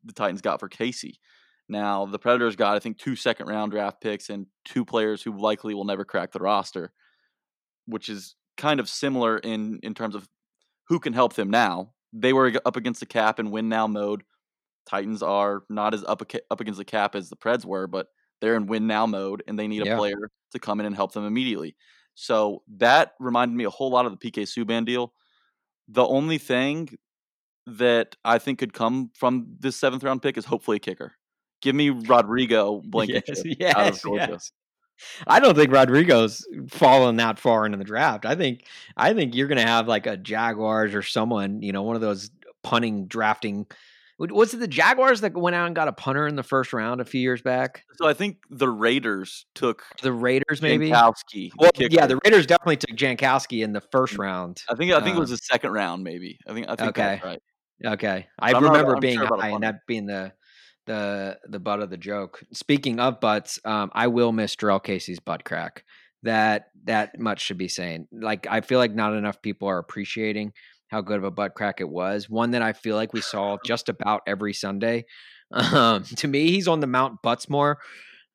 [0.04, 1.20] the Titans got for Casey.
[1.68, 5.38] Now, the Predators got, I think, two second round draft picks and two players who
[5.38, 6.92] likely will never crack the roster,
[7.86, 10.26] which is kind of similar in, in terms of
[10.88, 11.92] who can help them now.
[12.12, 14.22] They were up against the cap in win now mode.
[14.88, 18.06] Titans are not as up, up against the cap as the Preds were, but
[18.40, 21.12] they're in win now mode and they need a player to come in and help
[21.12, 21.76] them immediately.
[22.14, 25.12] So that reminded me a whole lot of the PK Subban deal.
[25.88, 26.90] The only thing
[27.66, 31.12] that I think could come from this seventh round pick is hopefully a kicker.
[31.60, 34.28] Give me Rodrigo Blankenship yes, yes, out of Georgia.
[34.32, 34.52] Yes.
[35.26, 38.26] I don't think Rodrigo's fallen that far into the draft.
[38.26, 38.64] I think
[38.96, 42.02] I think you're going to have like a Jaguars or someone, you know, one of
[42.02, 42.30] those
[42.64, 43.66] punting drafting.
[44.18, 47.00] Was it the Jaguars that went out and got a punter in the first round
[47.00, 47.84] a few years back?
[47.94, 51.50] So I think the Raiders took the Raiders maybe Janikowski.
[51.56, 54.60] Well, yeah, the Raiders definitely took Janikowski in the first mm, round.
[54.68, 56.38] I think I think it was the second round maybe.
[56.48, 57.20] I think I think okay.
[57.22, 57.42] right.
[57.86, 60.32] Okay, I I'm remember not, being sure high and that being the
[60.86, 62.42] the the butt of the joke.
[62.52, 65.84] Speaking of butts, um, I will miss Jurrell Casey's butt crack.
[66.24, 68.08] That that much should be saying.
[68.10, 70.54] Like I feel like not enough people are appreciating
[70.88, 72.28] how good of a butt crack it was.
[72.28, 75.04] One that I feel like we saw just about every Sunday.
[75.52, 77.76] Um, to me, he's on the Mount Buttsmore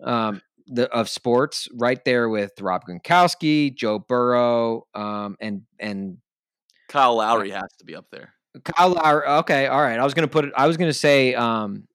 [0.03, 6.17] um, the, of sports, right there with Rob Gronkowski, Joe Burrow, um, and and
[6.87, 8.33] Kyle Lowry has to be up there.
[8.63, 9.25] Kyle Lowry.
[9.25, 9.99] Okay, all right.
[9.99, 10.53] I was gonna put it.
[10.55, 11.87] I was gonna say um,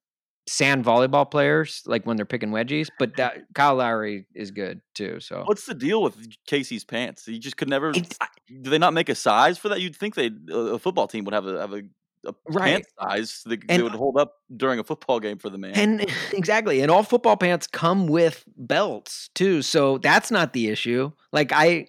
[0.49, 2.89] sand volleyball players, like when they're picking wedgies.
[2.99, 5.21] But that Kyle Lowry is good too.
[5.21, 7.27] So what's the deal with Casey's pants?
[7.27, 7.91] He just could never.
[7.91, 8.19] It's,
[8.63, 9.81] do they not make a size for that?
[9.81, 11.83] You'd think they a football team would have a have a,
[12.27, 12.73] a right.
[12.73, 15.73] pant size that they, would hold up during a football game for the man.
[15.75, 19.63] And exactly, and all football pants come with belts too.
[19.63, 21.13] So that's not the issue.
[21.33, 21.87] Like I.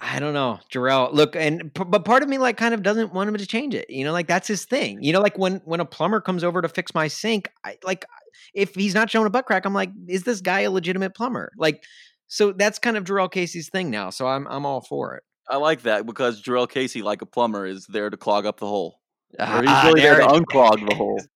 [0.00, 1.12] I don't know, Jurrell.
[1.12, 3.90] Look, and but part of me like kind of doesn't want him to change it.
[3.90, 5.02] You know, like that's his thing.
[5.02, 8.06] You know, like when when a plumber comes over to fix my sink, I like
[8.54, 11.50] if he's not showing a butt crack, I'm like, is this guy a legitimate plumber?
[11.56, 11.82] Like,
[12.28, 14.10] so that's kind of Jurrell Casey's thing now.
[14.10, 15.24] So I'm I'm all for it.
[15.50, 18.66] I like that because Jurrell Casey, like a plumber, is there to clog up the
[18.66, 19.00] hole.
[19.38, 21.20] Uh, he's really there, there to unclog the hole.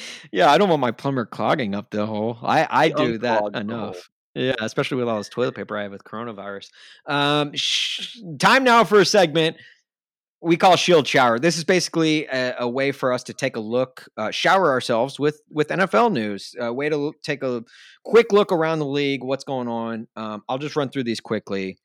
[0.32, 2.38] yeah, I don't want my plumber clogging up the hole.
[2.42, 4.10] I I do that enough.
[4.34, 6.70] Yeah, especially with all this toilet paper I have with coronavirus.
[7.06, 9.56] Um, sh- time now for a segment
[10.42, 11.38] we call Shield Shower.
[11.38, 15.18] This is basically a, a way for us to take a look, uh, shower ourselves
[15.18, 16.54] with with NFL news.
[16.58, 17.62] A way to look, take a
[18.04, 20.08] quick look around the league, what's going on.
[20.16, 21.78] Um, I'll just run through these quickly.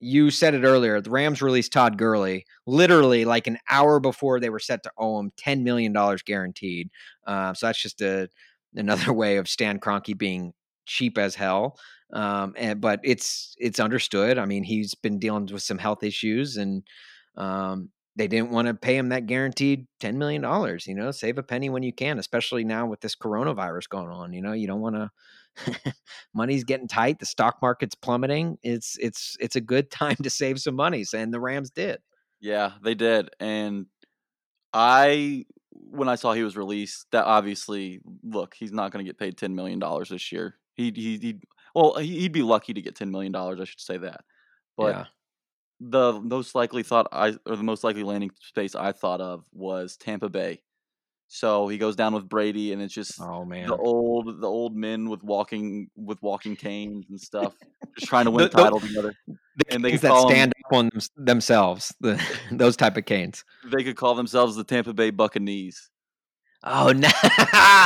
[0.00, 1.00] You said it earlier.
[1.00, 5.18] The Rams released Todd Gurley literally like an hour before they were set to owe
[5.18, 6.90] him ten million dollars guaranteed.
[7.26, 8.28] Uh, so that's just a
[8.74, 10.52] another way of Stan Kroenke being
[10.86, 11.78] cheap as hell.
[12.12, 14.38] Um, and but it's it's understood.
[14.38, 16.82] I mean, he's been dealing with some health issues, and
[17.36, 20.86] um, they didn't want to pay him that guaranteed ten million dollars.
[20.86, 24.32] You know, save a penny when you can, especially now with this coronavirus going on.
[24.32, 25.10] You know, you don't want to.
[26.34, 27.18] money's getting tight.
[27.18, 28.58] The stock market's plummeting.
[28.62, 31.98] It's it's it's a good time to save some money, and the Rams did.
[32.40, 33.86] Yeah, they did, and
[34.72, 39.18] I when I saw he was released, that obviously look, he's not going to get
[39.18, 40.56] paid ten million dollars this year.
[40.74, 41.40] He he he.
[41.74, 43.60] Well, he'd be lucky to get ten million dollars.
[43.60, 44.22] I should say that,
[44.76, 45.04] but yeah.
[45.80, 49.96] the most likely thought I or the most likely landing space I thought of was
[49.96, 50.60] Tampa Bay.
[51.28, 54.76] So he goes down with Brady, and it's just oh man, the old the old
[54.76, 57.54] men with walking with walking canes and stuff,
[57.96, 59.14] just trying to win the, title the, together.
[59.26, 59.36] The
[59.70, 62.22] and they that stand them, up on them, themselves, the,
[62.52, 63.44] those type of canes.
[63.72, 65.90] They could call themselves the Tampa Bay Buccaneers.
[66.62, 67.08] Oh, no.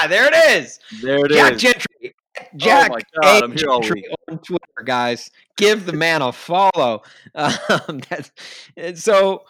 [0.09, 0.79] there it is.
[1.03, 1.63] There it Jack is.
[1.63, 1.87] Gentry.
[2.57, 5.31] Jack oh God, I'm here on Twitter, guys.
[5.57, 7.03] Give the man a follow.
[7.35, 8.01] Um,
[8.95, 9.45] so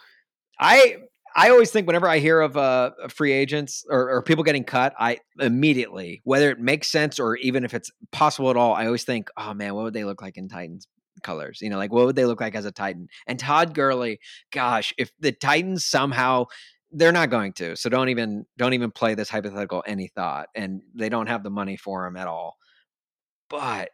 [0.59, 0.97] I
[1.35, 4.93] I always think whenever I hear of uh, free agents or, or, people getting cut,
[4.99, 9.03] I immediately, whether it makes sense or even if it's possible at all, I always
[9.03, 10.87] think, oh man, what would they look like in Titans
[11.23, 11.59] colors?
[11.61, 13.07] You know, like what would they look like as a Titan?
[13.27, 14.19] And Todd Gurley,
[14.51, 16.45] gosh, if the Titans somehow
[16.91, 20.81] they're not going to, so don't even don't even play this hypothetical any thought, and
[20.95, 22.57] they don't have the money for him at all.
[23.49, 23.89] But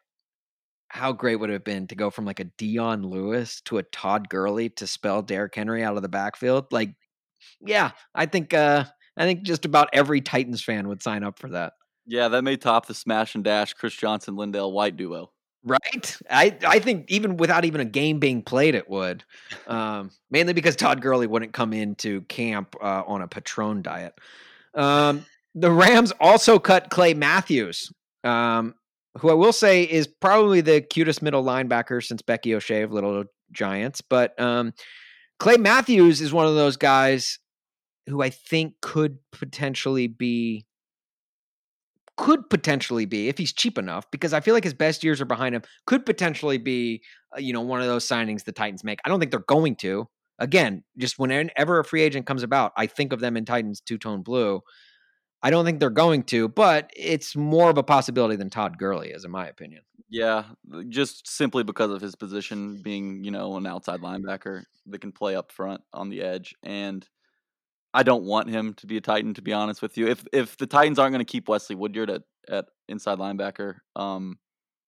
[0.89, 3.83] how great would it have been to go from like a Dion Lewis to a
[3.83, 6.71] Todd Gurley to spell Derrick Henry out of the backfield?
[6.71, 6.95] Like
[7.61, 8.85] yeah, I think uh,
[9.17, 11.73] I think just about every Titans fan would sign up for that.
[12.05, 15.31] Yeah, that may top the smash and dash Chris Johnson LenDale White duo.
[15.63, 16.17] Right?
[16.29, 19.23] I I think even without even a game being played, it would.
[19.67, 24.13] Um, mainly because Todd Gurley wouldn't come into camp uh, on a Patron diet.
[24.75, 25.25] Um,
[25.55, 27.91] the Rams also cut Clay Matthews,
[28.23, 28.75] um,
[29.17, 33.23] who I will say is probably the cutest middle linebacker since Becky O'Shea of Little
[33.51, 34.01] Giants.
[34.01, 34.73] But um,
[35.39, 37.39] Clay Matthews is one of those guys
[38.07, 40.65] who I think could potentially be
[42.17, 45.25] could potentially be if he's cheap enough because I feel like his best years are
[45.25, 45.63] behind him.
[45.85, 47.01] Could potentially be
[47.35, 48.99] uh, you know one of those signings the Titans make.
[49.05, 50.07] I don't think they're going to.
[50.37, 53.97] Again, just whenever a free agent comes about, I think of them in Titans two
[53.97, 54.61] tone blue.
[55.45, 59.09] I don't think they're going to, but it's more of a possibility than Todd Gurley
[59.11, 59.83] is, in my opinion.
[60.09, 60.45] Yeah,
[60.89, 65.35] just simply because of his position being, you know, an outside linebacker that can play
[65.35, 66.55] up front on the edge.
[66.63, 67.07] And
[67.93, 70.07] I don't want him to be a Titan, to be honest with you.
[70.07, 74.39] If if the Titans aren't going to keep Wesley Woodyard at, at inside linebacker, um,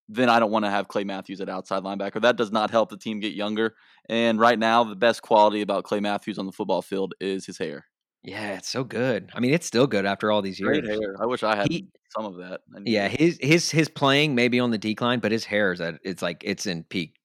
[0.10, 2.20] then I don't want to have Clay Matthews at outside linebacker.
[2.20, 3.76] That does not help the team get younger.
[4.10, 7.60] And right now, the best quality about Clay Matthews on the football field is his
[7.60, 7.86] hair.
[8.24, 9.30] Yeah, it's so good.
[9.34, 10.80] I mean, it's still good after all these years.
[10.80, 11.16] Great hair.
[11.20, 12.62] I wish I had he, some of that.
[12.86, 16.00] Yeah, his his his playing may be on the decline, but his hair is at
[16.04, 17.16] it's like it's in peak.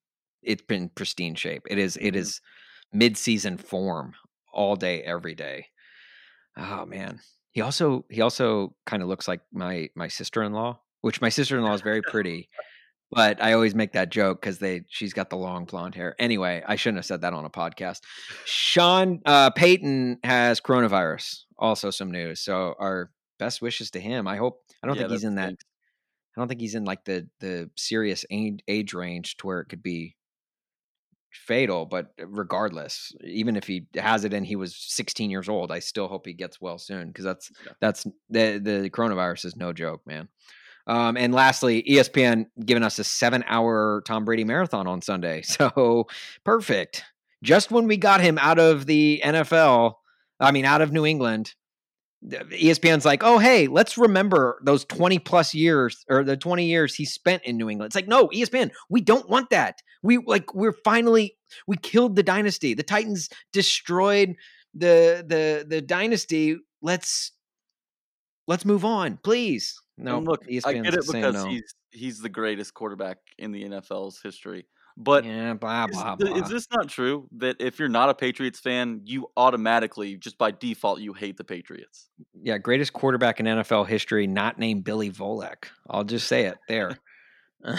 [0.43, 1.62] It's been pristine shape.
[1.70, 2.07] It is, mm-hmm.
[2.07, 2.40] it is
[2.93, 4.14] mid season form
[4.53, 5.66] all day, every day.
[6.57, 7.20] Oh man.
[7.51, 11.28] He also he also kind of looks like my my sister in law, which my
[11.28, 12.49] sister in law is very pretty.
[13.12, 16.16] But I always make that joke because they she's got the long blonde hair.
[16.18, 18.00] Anyway, I shouldn't have said that on a podcast.
[18.46, 21.42] Sean uh, Payton has coronavirus.
[21.58, 22.40] Also, some news.
[22.40, 24.26] So our best wishes to him.
[24.26, 24.62] I hope.
[24.82, 25.52] I don't yeah, think he's in that.
[26.36, 29.82] I don't think he's in like the the serious age range to where it could
[29.82, 30.16] be
[31.30, 31.84] fatal.
[31.84, 36.08] But regardless, even if he has it and he was 16 years old, I still
[36.08, 37.72] hope he gets well soon because that's yeah.
[37.78, 40.28] that's the the coronavirus is no joke, man.
[40.87, 45.43] Um, and lastly, ESPN giving us a seven hour Tom Brady marathon on Sunday.
[45.53, 46.07] So
[46.45, 47.05] perfect.
[47.43, 49.95] Just when we got him out of the NFL,
[50.41, 51.55] I mean, out of New England,
[52.24, 57.05] ESPN's like, oh, hey, let's remember those 20 plus years or the 20 years he
[57.05, 57.89] spent in New England.
[57.89, 59.83] It's like, no, ESPN, we don't want that.
[60.03, 62.74] We like, we're finally, we killed the dynasty.
[62.74, 64.37] The Titans destroyed
[64.74, 66.57] the, the, the dynasty.
[66.80, 67.33] Let's,
[68.47, 69.82] let's move on, please.
[70.03, 71.46] No, and look, ESPN's I get it because no.
[71.46, 74.66] he's he's the greatest quarterback in the NFL's history.
[74.96, 76.36] But yeah, blah, blah, is, blah.
[76.36, 80.50] is this not true that if you're not a Patriots fan, you automatically, just by
[80.50, 82.11] default, you hate the Patriots?
[82.42, 85.64] Yeah, greatest quarterback in NFL history, not named Billy Volek.
[85.88, 86.98] I'll just say it there.
[87.64, 87.74] uh,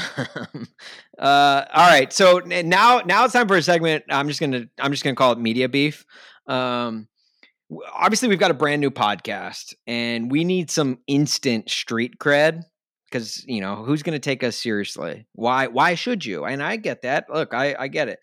[1.19, 4.05] all right, so now now it's time for a segment.
[4.09, 6.05] I'm just gonna I'm just gonna call it media beef.
[6.47, 7.07] Um,
[7.93, 12.61] obviously we've got a brand new podcast and we need some instant street cred
[13.05, 15.25] because you know who's going to take us seriously?
[15.33, 16.45] Why why should you?
[16.45, 17.25] And i get that.
[17.29, 18.19] Look i i get it.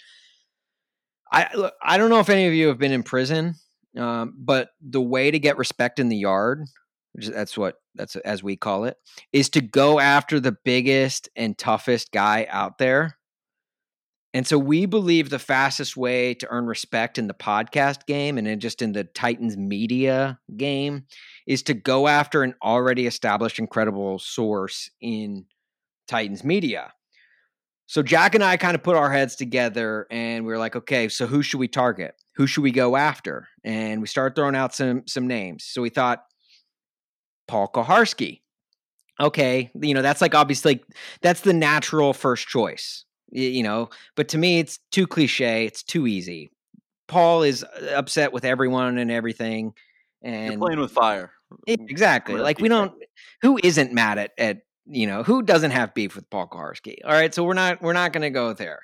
[1.33, 3.55] I look, i don't know if any of you have been in prison
[3.97, 6.65] um, but the way to get respect in the yard
[7.15, 8.97] that's what that's as we call it
[9.33, 13.17] is to go after the biggest and toughest guy out there
[14.33, 18.61] and so we believe the fastest way to earn respect in the podcast game and
[18.61, 21.05] just in the Titans media game
[21.47, 25.47] is to go after an already established incredible source in
[26.07, 26.93] Titans media.
[27.87, 31.09] So Jack and I kind of put our heads together and we are like, okay,
[31.09, 32.15] so who should we target?
[32.37, 33.49] Who should we go after?
[33.65, 35.65] And we started throwing out some some names.
[35.65, 36.25] So we thought
[37.49, 38.43] Paul Kuharsky.
[39.19, 40.85] Okay, you know, that's like obviously
[41.21, 46.07] that's the natural first choice you know but to me it's too cliche it's too
[46.07, 46.51] easy.
[47.09, 49.75] Paul is uh, upset with everyone and everything
[50.23, 51.33] and You're playing with fire
[51.67, 52.93] exactly like we don't
[53.43, 56.99] who isn't mad at at you know who doesn't have beef with paul Kuharsky?
[57.05, 58.81] all right so we're not we're not going to go there.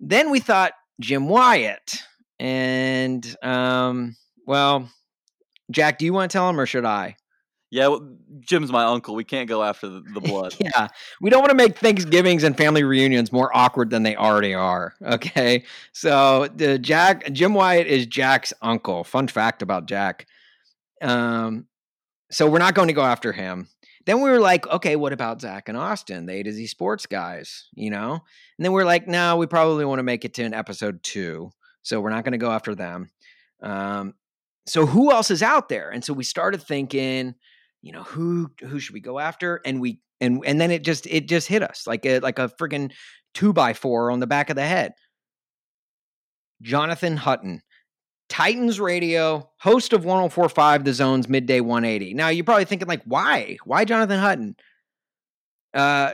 [0.00, 2.02] Then we thought jim wyatt
[2.38, 4.90] and um well
[5.70, 7.14] jack do you want to tell him or should i
[7.70, 8.08] yeah, well,
[8.40, 9.14] Jim's my uncle.
[9.14, 10.54] We can't go after the, the blood.
[10.58, 10.88] yeah,
[11.20, 14.94] we don't want to make Thanksgivings and family reunions more awkward than they already are.
[15.02, 19.04] Okay, so the Jack Jim Wyatt is Jack's uncle.
[19.04, 20.26] Fun fact about Jack.
[21.00, 21.66] Um,
[22.30, 23.68] so we're not going to go after him.
[24.06, 27.06] Then we were like, okay, what about Zach and Austin, the A to Z sports
[27.06, 28.12] guys, you know?
[28.14, 31.02] And then we are like, no, we probably want to make it to an episode
[31.02, 31.52] two,
[31.82, 33.10] so we're not going to go after them.
[33.62, 34.14] Um,
[34.66, 35.90] so who else is out there?
[35.90, 37.34] And so we started thinking
[37.82, 41.06] you know who who should we go after and we and and then it just
[41.06, 42.92] it just hit us like a like a freaking
[43.34, 44.92] two by four on the back of the head
[46.62, 47.62] jonathan hutton
[48.28, 53.56] titans radio host of 1045 the zones midday 180 now you're probably thinking like why
[53.64, 54.54] why jonathan hutton
[55.74, 56.12] uh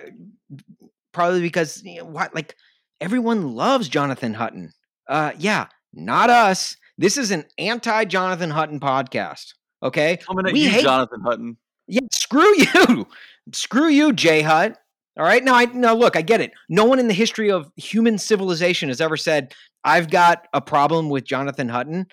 [1.13, 2.55] probably because you know, what like
[3.01, 4.73] everyone loves Jonathan Hutton.
[5.09, 6.77] Uh, yeah, not us.
[6.99, 9.55] This is an anti Jonathan Hutton podcast.
[9.83, 11.57] Okay, coming at we you, hate, Jonathan Hutton.
[11.87, 13.07] Yeah, screw you,
[13.53, 14.79] screw you, J Hut.
[15.19, 16.53] All right, now I now look, I get it.
[16.69, 19.55] No one in the history of human civilization has ever said
[19.85, 22.07] I've got a problem with Jonathan Hutton,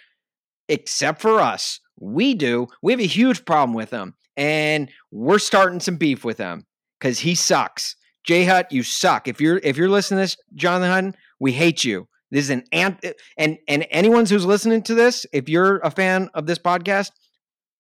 [0.70, 1.80] except for us.
[2.00, 2.68] We do.
[2.82, 6.66] We have a huge problem with him, and we're starting some beef with him
[7.00, 7.96] because he sucks.
[8.24, 9.28] J Hut, you suck.
[9.28, 12.08] If you're if you're listening to this, Jonathan Hutton, we hate you.
[12.32, 13.06] This is an ant
[13.38, 17.12] and and anyone who's listening to this, if you're a fan of this podcast,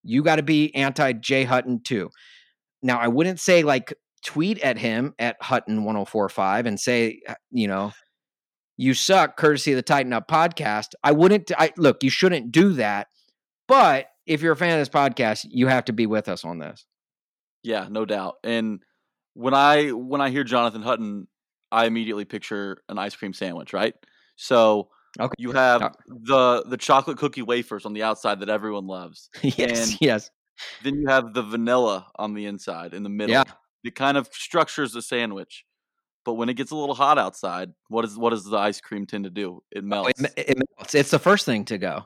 [0.03, 2.09] you got to be anti Jay Hutton too.
[2.81, 3.93] Now, I wouldn't say like
[4.25, 7.91] tweet at him at Hutton 1045 and say, uh, you know,
[8.77, 10.89] you suck courtesy of the Titan Up podcast.
[11.03, 13.07] I wouldn't I look, you shouldn't do that.
[13.67, 16.59] But if you're a fan of this podcast, you have to be with us on
[16.59, 16.85] this.
[17.63, 18.35] Yeah, no doubt.
[18.43, 18.81] And
[19.33, 21.27] when I when I hear Jonathan Hutton,
[21.71, 23.93] I immediately picture an ice cream sandwich, right?
[24.35, 24.89] So
[25.19, 25.33] okay.
[25.37, 29.29] you have the the chocolate cookie wafers on the outside that everyone loves.
[29.41, 30.29] yes, and yes.
[30.83, 33.33] Then you have the vanilla on the inside in the middle.
[33.33, 33.43] Yeah.
[33.83, 35.65] It kind of structures the sandwich.
[36.25, 39.05] But when it gets a little hot outside, what is what does the ice cream
[39.05, 39.61] tend to do?
[39.71, 40.21] It melts.
[40.21, 40.95] Oh, it, it, melts.
[40.95, 42.05] It's the first thing to go.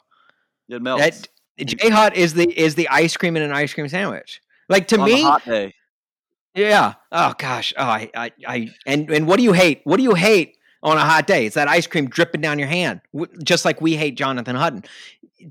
[0.70, 1.24] It melts.
[1.60, 4.42] J hot is the is the ice cream in an ice cream sandwich.
[4.70, 5.74] Like to on me, hot day.
[6.56, 6.96] Yeah.
[7.12, 7.74] Oh gosh.
[7.78, 9.82] Oh, I, I, I, and and what do you hate?
[9.84, 11.46] What do you hate on a hot day?
[11.46, 13.02] It's that ice cream dripping down your hand,
[13.44, 14.84] just like we hate Jonathan Hutton.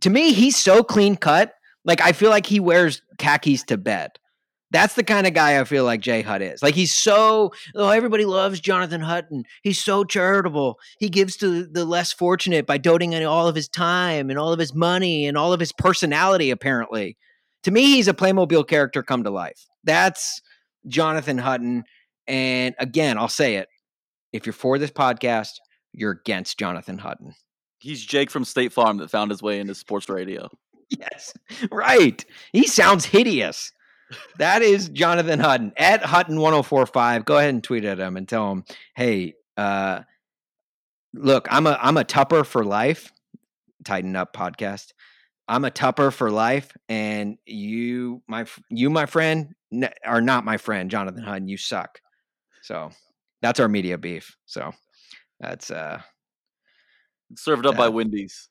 [0.01, 1.55] To me, he's so clean cut.
[1.85, 4.13] Like I feel like he wears khakis to bed.
[4.73, 6.63] That's the kind of guy I feel like Jay Hut is.
[6.63, 9.45] Like he's so oh everybody loves Jonathan Hutton.
[9.63, 10.79] He's so charitable.
[10.99, 14.53] He gives to the less fortunate by doting on all of his time and all
[14.53, 17.17] of his money and all of his personality apparently.
[17.63, 19.67] To me he's a Playmobil character come to life.
[19.85, 20.43] That's
[20.89, 21.85] Jonathan Hutton.
[22.27, 23.69] And again, I'll say it.
[24.33, 25.53] If you're for this podcast,
[25.93, 27.35] you're against Jonathan Hutton.
[27.79, 30.49] He's Jake from State Farm that found his way into sports radio.
[30.89, 31.35] Yes,
[31.73, 32.25] right.
[32.53, 33.73] He sounds hideous.
[34.39, 37.25] That is Jonathan Hutton at Hutton1045.
[37.25, 38.65] Go ahead and tweet at him and tell him,
[38.95, 40.03] hey, uh,
[41.13, 43.11] look, I'm a I'm a Tupper for life.
[43.85, 44.93] Titan Up podcast.
[45.49, 49.55] I'm a Tupper for life, and you, my you, my friend,
[50.05, 51.49] are not my friend, Jonathan Hutton.
[51.49, 52.01] You suck.
[52.63, 52.91] So
[53.47, 54.37] that's our media beef.
[54.47, 54.73] So
[55.39, 56.01] that's uh
[57.37, 58.49] served up uh, by Wendy's.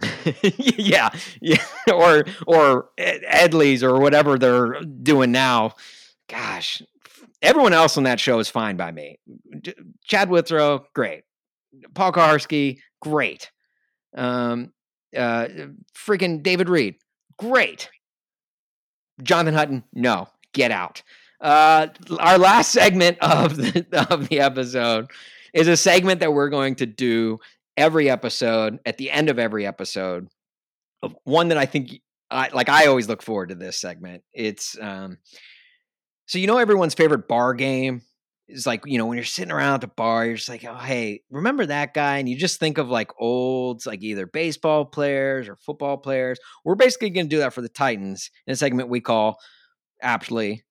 [0.58, 5.74] yeah, yeah, or or Edley's or whatever they're doing now.
[6.28, 6.80] Gosh,
[7.42, 9.18] everyone else on that show is fine by me.
[10.04, 11.24] Chad Withrow, great.
[11.94, 13.50] Paul Kuharsky, great.
[14.16, 14.72] Um,
[15.16, 15.48] uh,
[15.94, 16.96] freaking David Reed,
[17.36, 17.90] great.
[19.22, 21.02] Jonathan Hutton, no get out.
[21.40, 25.10] Uh, our last segment of the, of the episode
[25.52, 27.38] is a segment that we're going to do
[27.76, 30.28] every episode at the end of every episode.
[31.24, 32.68] One that I think I like.
[32.68, 34.24] I always look forward to this segment.
[34.32, 35.18] It's um,
[36.26, 38.02] so you know everyone's favorite bar game
[38.48, 40.74] is like you know when you're sitting around at the bar, you're just like, oh
[40.74, 42.18] hey, remember that guy?
[42.18, 46.40] And you just think of like olds, like either baseball players or football players.
[46.64, 49.38] We're basically going to do that for the Titans in a segment we call
[50.02, 50.64] aptly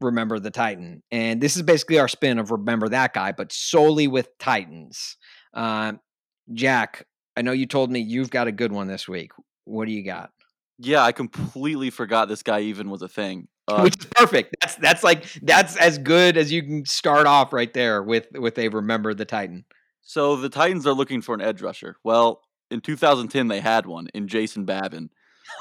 [0.00, 1.02] remember the Titan.
[1.10, 5.16] And this is basically our spin of remember that guy, but solely with Titans.
[5.54, 5.94] Uh,
[6.52, 9.32] Jack, I know you told me you've got a good one this week.
[9.64, 10.30] What do you got?
[10.78, 13.48] Yeah, I completely forgot this guy even was a thing.
[13.68, 14.56] Uh, Which is perfect.
[14.60, 18.58] That's that's like that's as good as you can start off right there with with
[18.58, 19.64] a remember the Titan.
[20.02, 21.96] So the Titans are looking for an edge rusher.
[22.02, 22.40] Well,
[22.70, 25.10] in 2010 they had one in Jason Babin.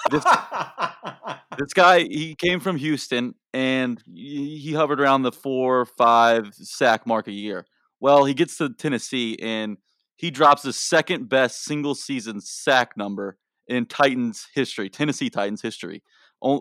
[0.09, 0.23] This,
[1.59, 7.27] this guy, he came from Houston and he hovered around the four, five sack mark
[7.27, 7.65] a year.
[7.99, 9.77] Well, he gets to Tennessee and
[10.15, 13.37] he drops the second best single season sack number
[13.67, 16.01] in Titans history, Tennessee Titans history,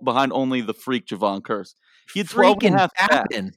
[0.04, 1.74] behind only the freak Jevon Kearse.
[2.12, 3.50] He had 12 and a half sacks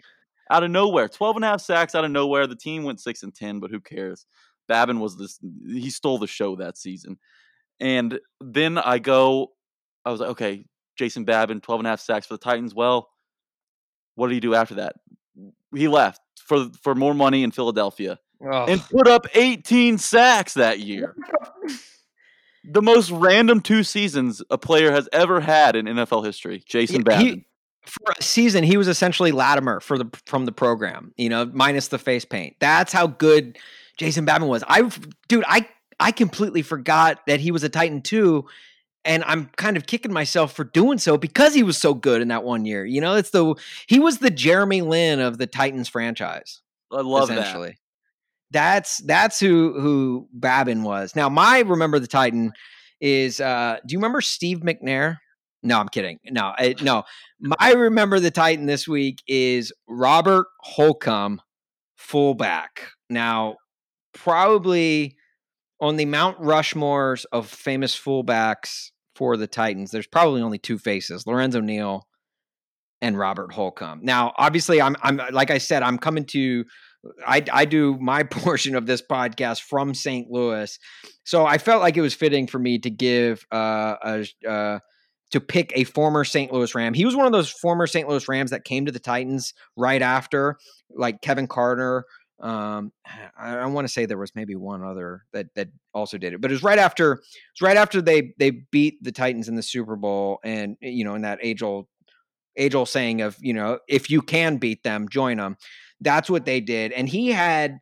[0.51, 1.07] out of nowhere.
[1.07, 2.45] 12 and a half sacks out of nowhere.
[2.45, 4.25] The team went 6 and 10, but who cares?
[4.67, 7.17] Babin was this he stole the show that season.
[7.79, 9.53] And then I go
[10.05, 10.65] I was like, okay,
[11.01, 12.75] Jason Babin, 12 and a half sacks for the Titans.
[12.75, 13.09] Well,
[14.13, 14.97] what did he do after that?
[15.73, 18.65] He left for for more money in Philadelphia oh.
[18.65, 21.15] and put up 18 sacks that year.
[22.63, 26.61] the most random two seasons a player has ever had in NFL history.
[26.67, 27.25] Jason Babin.
[27.25, 27.45] He,
[27.87, 31.87] for a season, he was essentially Lattimer for the from the program, you know, minus
[31.87, 32.57] the face paint.
[32.59, 33.57] That's how good
[33.97, 34.63] Jason Babin was.
[34.67, 34.87] I
[35.27, 35.67] dude, I
[35.99, 38.45] I completely forgot that he was a Titan too
[39.03, 42.27] and I'm kind of kicking myself for doing so because he was so good in
[42.29, 42.85] that one year.
[42.85, 43.55] You know, it's the
[43.87, 46.61] he was the Jeremy Lin of the Titans franchise.
[46.91, 47.69] I love essentially.
[47.69, 47.77] that.
[48.51, 51.15] That's that's who who Babin was.
[51.15, 52.53] Now, my remember the Titan
[52.99, 53.39] is.
[53.41, 55.17] uh Do you remember Steve McNair?
[55.63, 56.19] No, I'm kidding.
[56.25, 57.03] No, I, no.
[57.39, 61.39] My remember the Titan this week is Robert Holcombe,
[61.97, 62.87] fullback.
[63.11, 63.57] Now,
[64.13, 65.17] probably
[65.79, 68.90] on the Mount Rushmores of famous fullbacks
[69.21, 72.07] for the Titans, there's probably only two faces: Lorenzo Neal
[73.03, 73.99] and Robert Holcombe.
[74.01, 76.65] Now, obviously, I'm I'm like I said, I'm coming to
[77.27, 80.31] I, I do my portion of this podcast from St.
[80.31, 80.75] Louis,
[81.23, 84.79] so I felt like it was fitting for me to give uh, a, uh,
[85.29, 86.51] to pick a former St.
[86.51, 86.95] Louis Ram.
[86.95, 88.09] He was one of those former St.
[88.09, 90.57] Louis Rams that came to the Titans right after,
[90.89, 92.05] like Kevin Carter.
[92.41, 92.91] Um,
[93.37, 96.41] I, I want to say there was maybe one other that that also did it,
[96.41, 97.13] but it was right after.
[97.13, 101.15] It's right after they they beat the Titans in the Super Bowl, and you know
[101.15, 101.87] in that age old
[102.57, 105.57] age old saying of you know if you can beat them, join them.
[106.01, 106.91] That's what they did.
[106.93, 107.77] And he had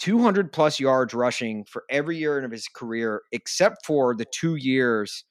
[0.00, 5.24] 200 plus yards rushing for every year of his career, except for the two years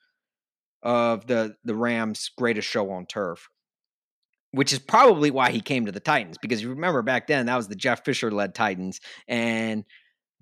[0.84, 3.50] of the, the Rams' greatest show on turf,
[4.52, 6.38] which is probably why he came to the Titans.
[6.42, 9.00] Because you remember back then, that was the Jeff Fisher led Titans.
[9.28, 9.86] And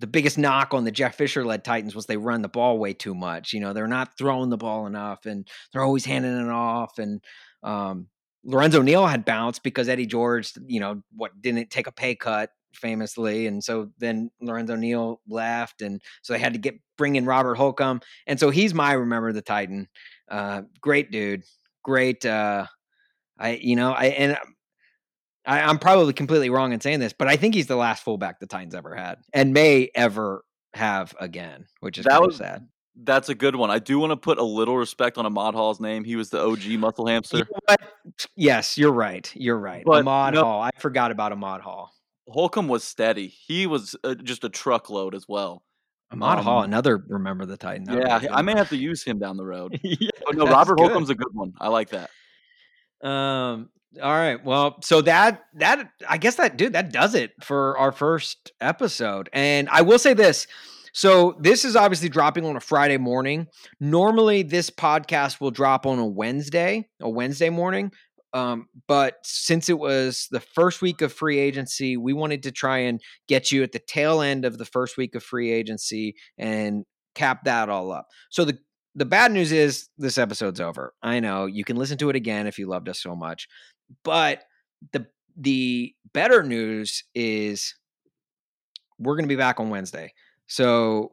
[0.00, 2.92] the biggest knock on the Jeff Fisher led Titans was they run the ball way
[2.92, 3.52] too much.
[3.52, 6.98] You know, they're not throwing the ball enough and they're always handing it off.
[6.98, 7.22] And,
[7.62, 8.08] um,
[8.44, 12.50] Lorenzo Neal had bounced because Eddie George, you know, what didn't take a pay cut
[12.72, 17.26] famously, and so then Lorenzo Neal left, and so they had to get bring in
[17.26, 19.88] Robert Holcombe, and so he's my remember the Titan.
[20.30, 21.42] Uh, great dude,
[21.82, 22.24] great.
[22.24, 22.66] Uh,
[23.38, 24.38] I you know I and
[25.44, 28.38] I, I'm probably completely wrong in saying this, but I think he's the last fullback
[28.38, 32.68] the Titans ever had and may ever have again, which is that was sad.
[33.00, 33.70] That's a good one.
[33.70, 36.04] I do want to put a little respect on Ahmad Hall's name.
[36.04, 37.38] He was the OG muscle hamster.
[37.38, 37.76] You know
[38.34, 39.30] yes, you're right.
[39.36, 39.84] You're right.
[39.86, 40.60] But, Ahmad no, Hall.
[40.60, 41.94] I forgot about Ahmad Hall.
[42.28, 43.28] Holcombe was steady.
[43.28, 45.62] He was uh, just a truckload as well.
[46.10, 47.86] Ahmad um, Hall, another remember the Titan.
[47.88, 49.78] Yeah, I may have to use him down the road.
[49.84, 50.86] yeah, but no, Robert good.
[50.86, 51.52] Holcombe's a good one.
[51.60, 52.10] I like that.
[53.02, 53.70] Um.
[54.02, 54.44] All right.
[54.44, 59.28] Well, so that that I guess that dude that does it for our first episode.
[59.32, 60.46] And I will say this
[60.98, 63.46] so this is obviously dropping on a Friday morning.
[63.78, 67.92] Normally, this podcast will drop on a Wednesday, a Wednesday morning.
[68.34, 72.78] Um, but since it was the first week of free agency, we wanted to try
[72.78, 76.84] and get you at the tail end of the first week of free agency and
[77.14, 78.08] cap that all up.
[78.30, 78.58] So the
[78.98, 80.92] the bad news is this episode's over.
[81.02, 83.48] I know you can listen to it again if you loved us so much,
[84.02, 84.42] but
[84.92, 87.74] the the better news is
[88.98, 90.12] we're going to be back on Wednesday.
[90.48, 91.12] So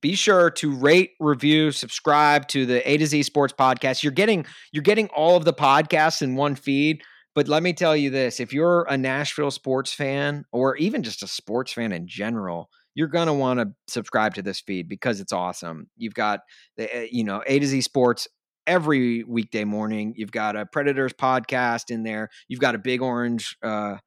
[0.00, 4.02] be sure to rate, review, subscribe to the A to Z Sports Podcast.
[4.02, 7.02] You're getting you're getting all of the podcasts in one feed.
[7.34, 11.22] But let me tell you this: if you're a Nashville sports fan, or even just
[11.22, 15.32] a sports fan in general, you're gonna want to subscribe to this feed because it's
[15.32, 15.88] awesome.
[15.96, 16.40] You've got
[16.76, 18.26] the eh, you know A to Z Sports
[18.66, 20.14] every weekday morning.
[20.16, 22.28] You've got a Predators podcast in there.
[22.48, 23.98] You've got a Big Orange uh,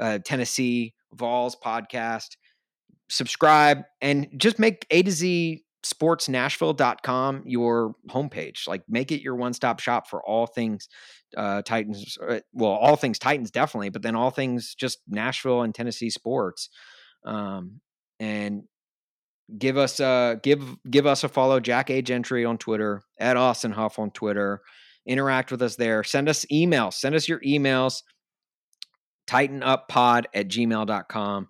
[0.00, 2.38] uh, Tennessee Vols podcast
[3.10, 8.66] subscribe and just make A to Z sportsnashville.com your homepage.
[8.66, 10.88] Like make it your one-stop shop for all things
[11.36, 15.74] uh Titans uh, well all things Titans definitely, but then all things just Nashville and
[15.74, 16.70] Tennessee sports.
[17.26, 17.82] Um
[18.20, 18.64] and
[19.56, 23.72] give us a give give us a follow Jack A Gentry on Twitter, at Austin
[23.72, 24.60] Huff on Twitter.
[25.06, 26.04] Interact with us there.
[26.04, 26.94] Send us emails.
[26.94, 28.02] Send us your emails.
[29.26, 31.48] Titanuppod at gmail.com.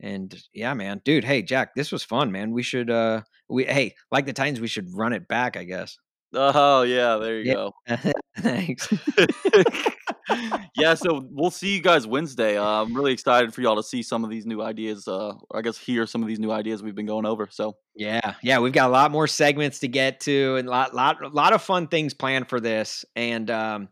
[0.00, 1.24] And yeah, man, dude.
[1.24, 2.52] Hey, Jack, this was fun, man.
[2.52, 5.98] We should, uh, we hey, like the Titans, we should run it back, I guess.
[6.34, 7.54] Oh yeah, there you yeah.
[7.54, 7.74] go.
[8.38, 8.88] Thanks.
[10.76, 12.56] yeah, so we'll see you guys Wednesday.
[12.56, 15.06] Uh, I'm really excited for y'all to see some of these new ideas.
[15.06, 17.48] Uh, I guess hear some of these new ideas we've been going over.
[17.50, 20.94] So yeah, yeah, we've got a lot more segments to get to, and a lot,
[20.94, 23.04] lot, lot of fun things planned for this.
[23.14, 23.88] And um,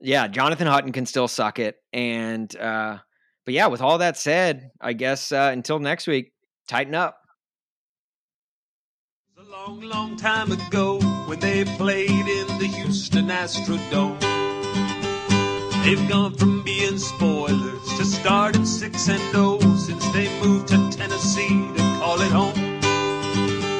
[0.00, 2.98] yeah, Jonathan Hutton can still suck it, and uh,
[3.44, 6.32] but yeah, with all that said, I guess uh, until next week,
[6.68, 7.18] Titan Up.
[9.52, 14.18] Long, long time ago when they played in the Houston Astrodome.
[15.84, 21.68] They've gone from being spoilers to starting 6 and 0 since they moved to Tennessee
[21.76, 22.54] to call it home.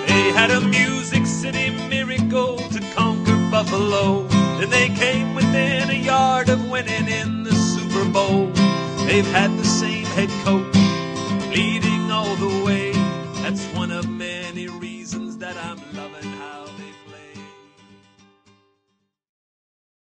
[0.07, 4.25] They had a Music City miracle to conquer Buffalo.
[4.59, 8.49] Then they came within a yard of winning in the Super Bowl.
[9.07, 10.77] They've had the same head coach
[11.57, 11.91] leading